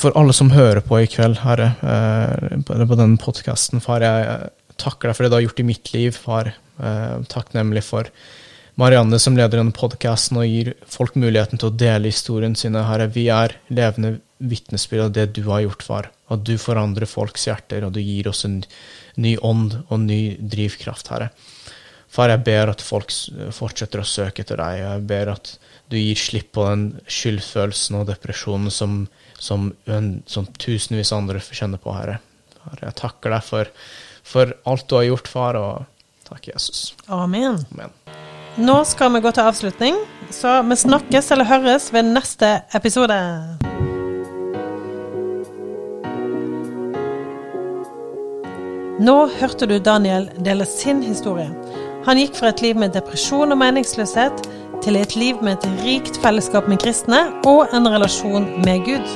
for 0.00 0.16
alle 0.18 0.34
som 0.36 0.52
hører 0.54 0.82
på 0.82 1.02
i 1.02 1.10
kveld, 1.10 1.42
Herre, 1.44 1.74
uh, 1.84 2.56
på 2.66 2.96
denne 2.96 3.20
podkasten. 3.20 3.84
Far, 3.84 4.02
jeg 4.02 4.50
takker 4.80 5.10
deg 5.10 5.18
for 5.18 5.26
det 5.26 5.32
du 5.32 5.38
har 5.38 5.46
gjort 5.46 5.62
i 5.62 5.70
mitt 5.70 5.92
liv, 5.94 6.16
far. 6.16 6.54
Takknemlig 7.28 7.82
for 7.84 8.08
Marianne 8.80 9.18
som 9.20 9.34
leder 9.36 9.60
denne 9.60 9.76
podkasten 9.76 10.38
og 10.40 10.48
gir 10.48 10.72
folk 10.88 11.18
muligheten 11.20 11.60
til 11.60 11.68
å 11.68 11.76
dele 11.82 12.08
historien 12.08 12.54
sine. 12.56 12.86
Herre, 12.88 13.10
vi 13.12 13.26
er 13.28 13.58
levende 13.68 14.16
vitnesbyrd 14.40 15.10
av 15.10 15.12
det 15.18 15.26
du 15.36 15.42
har 15.50 15.66
gjort, 15.66 15.84
far. 15.84 16.08
At 16.30 16.44
du 16.46 16.54
forandrer 16.62 17.10
folks 17.10 17.48
hjerter, 17.48 17.86
og 17.86 17.94
du 17.96 18.00
gir 18.02 18.30
oss 18.30 18.44
en 18.46 18.60
ny 19.20 19.36
ånd 19.42 19.74
og 19.88 19.98
ny 20.04 20.36
drivkraft, 20.38 21.10
Herre. 21.10 21.30
Far, 22.10 22.32
jeg 22.32 22.42
ber 22.42 22.72
at 22.72 22.82
folk 22.82 23.12
fortsetter 23.54 24.02
å 24.02 24.08
søke 24.08 24.42
etter 24.42 24.58
deg. 24.58 24.80
og 24.82 24.94
Jeg 24.96 25.04
ber 25.12 25.30
at 25.36 25.52
du 25.90 25.98
gir 25.98 26.18
slipp 26.18 26.52
på 26.56 26.66
den 26.66 26.84
skyldfølelsen 27.10 28.00
og 28.00 28.08
depresjonen 28.10 28.74
som, 28.74 29.04
som, 29.38 29.70
som 30.26 30.50
tusenvis 30.58 31.14
andre 31.14 31.42
kjenner 31.42 31.82
på, 31.82 31.94
Herre. 31.94 32.18
Herre 32.66 32.90
jeg 32.90 32.98
takker 32.98 33.36
deg 33.36 33.46
for, 33.46 33.72
for, 34.26 34.54
alt 34.66 34.90
du 34.90 34.98
har 34.98 35.06
gjort, 35.06 35.30
far, 35.30 35.60
og 35.60 36.26
takk, 36.26 36.50
Jesus. 36.50 36.90
Amen. 37.06 37.62
Amen. 37.74 37.94
Nå 38.58 38.80
skal 38.90 39.14
vi 39.14 39.22
gå 39.22 39.30
til 39.30 39.46
avslutning, 39.46 40.02
så 40.34 40.60
vi 40.66 40.82
snakkes 40.82 41.30
eller 41.30 41.46
høres 41.46 41.92
ved 41.94 42.10
neste 42.10 42.56
episode. 42.74 43.20
Nå 49.00 49.14
hørte 49.32 49.64
du 49.64 49.78
Daniel 49.80 50.26
dele 50.44 50.66
sin 50.68 50.98
historie. 51.00 51.48
Han 52.04 52.18
gikk 52.20 52.34
fra 52.36 52.50
et 52.52 52.60
liv 52.60 52.76
med 52.76 52.92
depresjon 52.92 53.54
og 53.54 53.56
meningsløshet 53.56 54.42
til 54.84 54.98
et 55.00 55.14
liv 55.16 55.38
med 55.40 55.56
et 55.56 55.84
rikt 55.86 56.18
fellesskap 56.20 56.68
med 56.68 56.82
kristne 56.82 57.20
og 57.48 57.72
en 57.72 57.88
relasjon 57.88 58.44
med 58.60 58.84
Gud. 58.84 59.14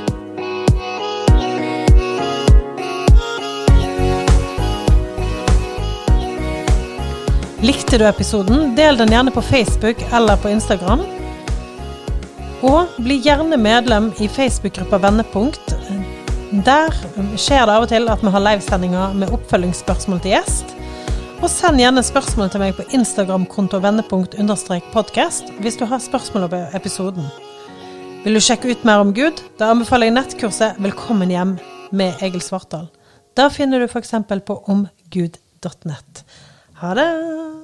Likte 7.61 8.01
du 8.01 8.07
episoden, 8.09 8.73
del 8.81 8.97
den 8.97 9.13
gjerne 9.13 9.37
på 9.37 9.45
Facebook 9.45 10.01
eller 10.17 10.41
på 10.41 10.49
Instagram. 10.57 11.05
Og 12.65 12.97
bli 13.05 13.21
gjerne 13.21 13.61
medlem 13.61 14.15
i 14.17 14.33
Facebook-gruppa 14.33 15.05
Vendepunkt 15.05 15.64
der 16.63 16.93
skjer 17.41 17.65
det 17.67 17.73
av 17.75 17.83
og 17.83 17.91
til 17.91 18.07
at 18.13 18.21
vi 18.23 18.31
har 18.31 18.43
livesendinger 18.45 19.15
med 19.19 19.33
oppfølgingsspørsmål 19.35 20.21
til 20.23 20.37
gjest. 20.37 20.75
Og 21.43 21.49
send 21.51 21.83
gjerne 21.83 22.05
spørsmål 22.05 22.53
til 22.53 22.63
meg 22.63 22.77
på 22.77 22.87
Instagram-konto 22.95 23.81
vendepunkt-podkast 23.83 25.51
hvis 25.65 25.81
du 25.81 25.85
har 25.91 26.05
spørsmål 26.05 26.47
om 26.47 26.57
episoden. 26.79 27.27
Vil 28.25 28.39
du 28.39 28.45
sjekke 28.45 28.71
ut 28.71 28.87
mer 28.87 29.03
om 29.03 29.11
Gud? 29.17 29.43
Da 29.59 29.73
anbefaler 29.73 30.09
jeg 30.09 30.17
nettkurset 30.21 30.79
'Velkommen 30.79 31.35
hjem' 31.35 31.59
med 31.91 32.23
Egil 32.23 32.41
Svartdal. 32.41 32.89
Da 33.35 33.49
finner 33.49 33.79
du 33.79 33.89
f.eks. 33.89 34.15
på 34.47 34.63
omgud.nett. 34.69 36.25
Ha 36.75 36.95
det! 36.95 37.64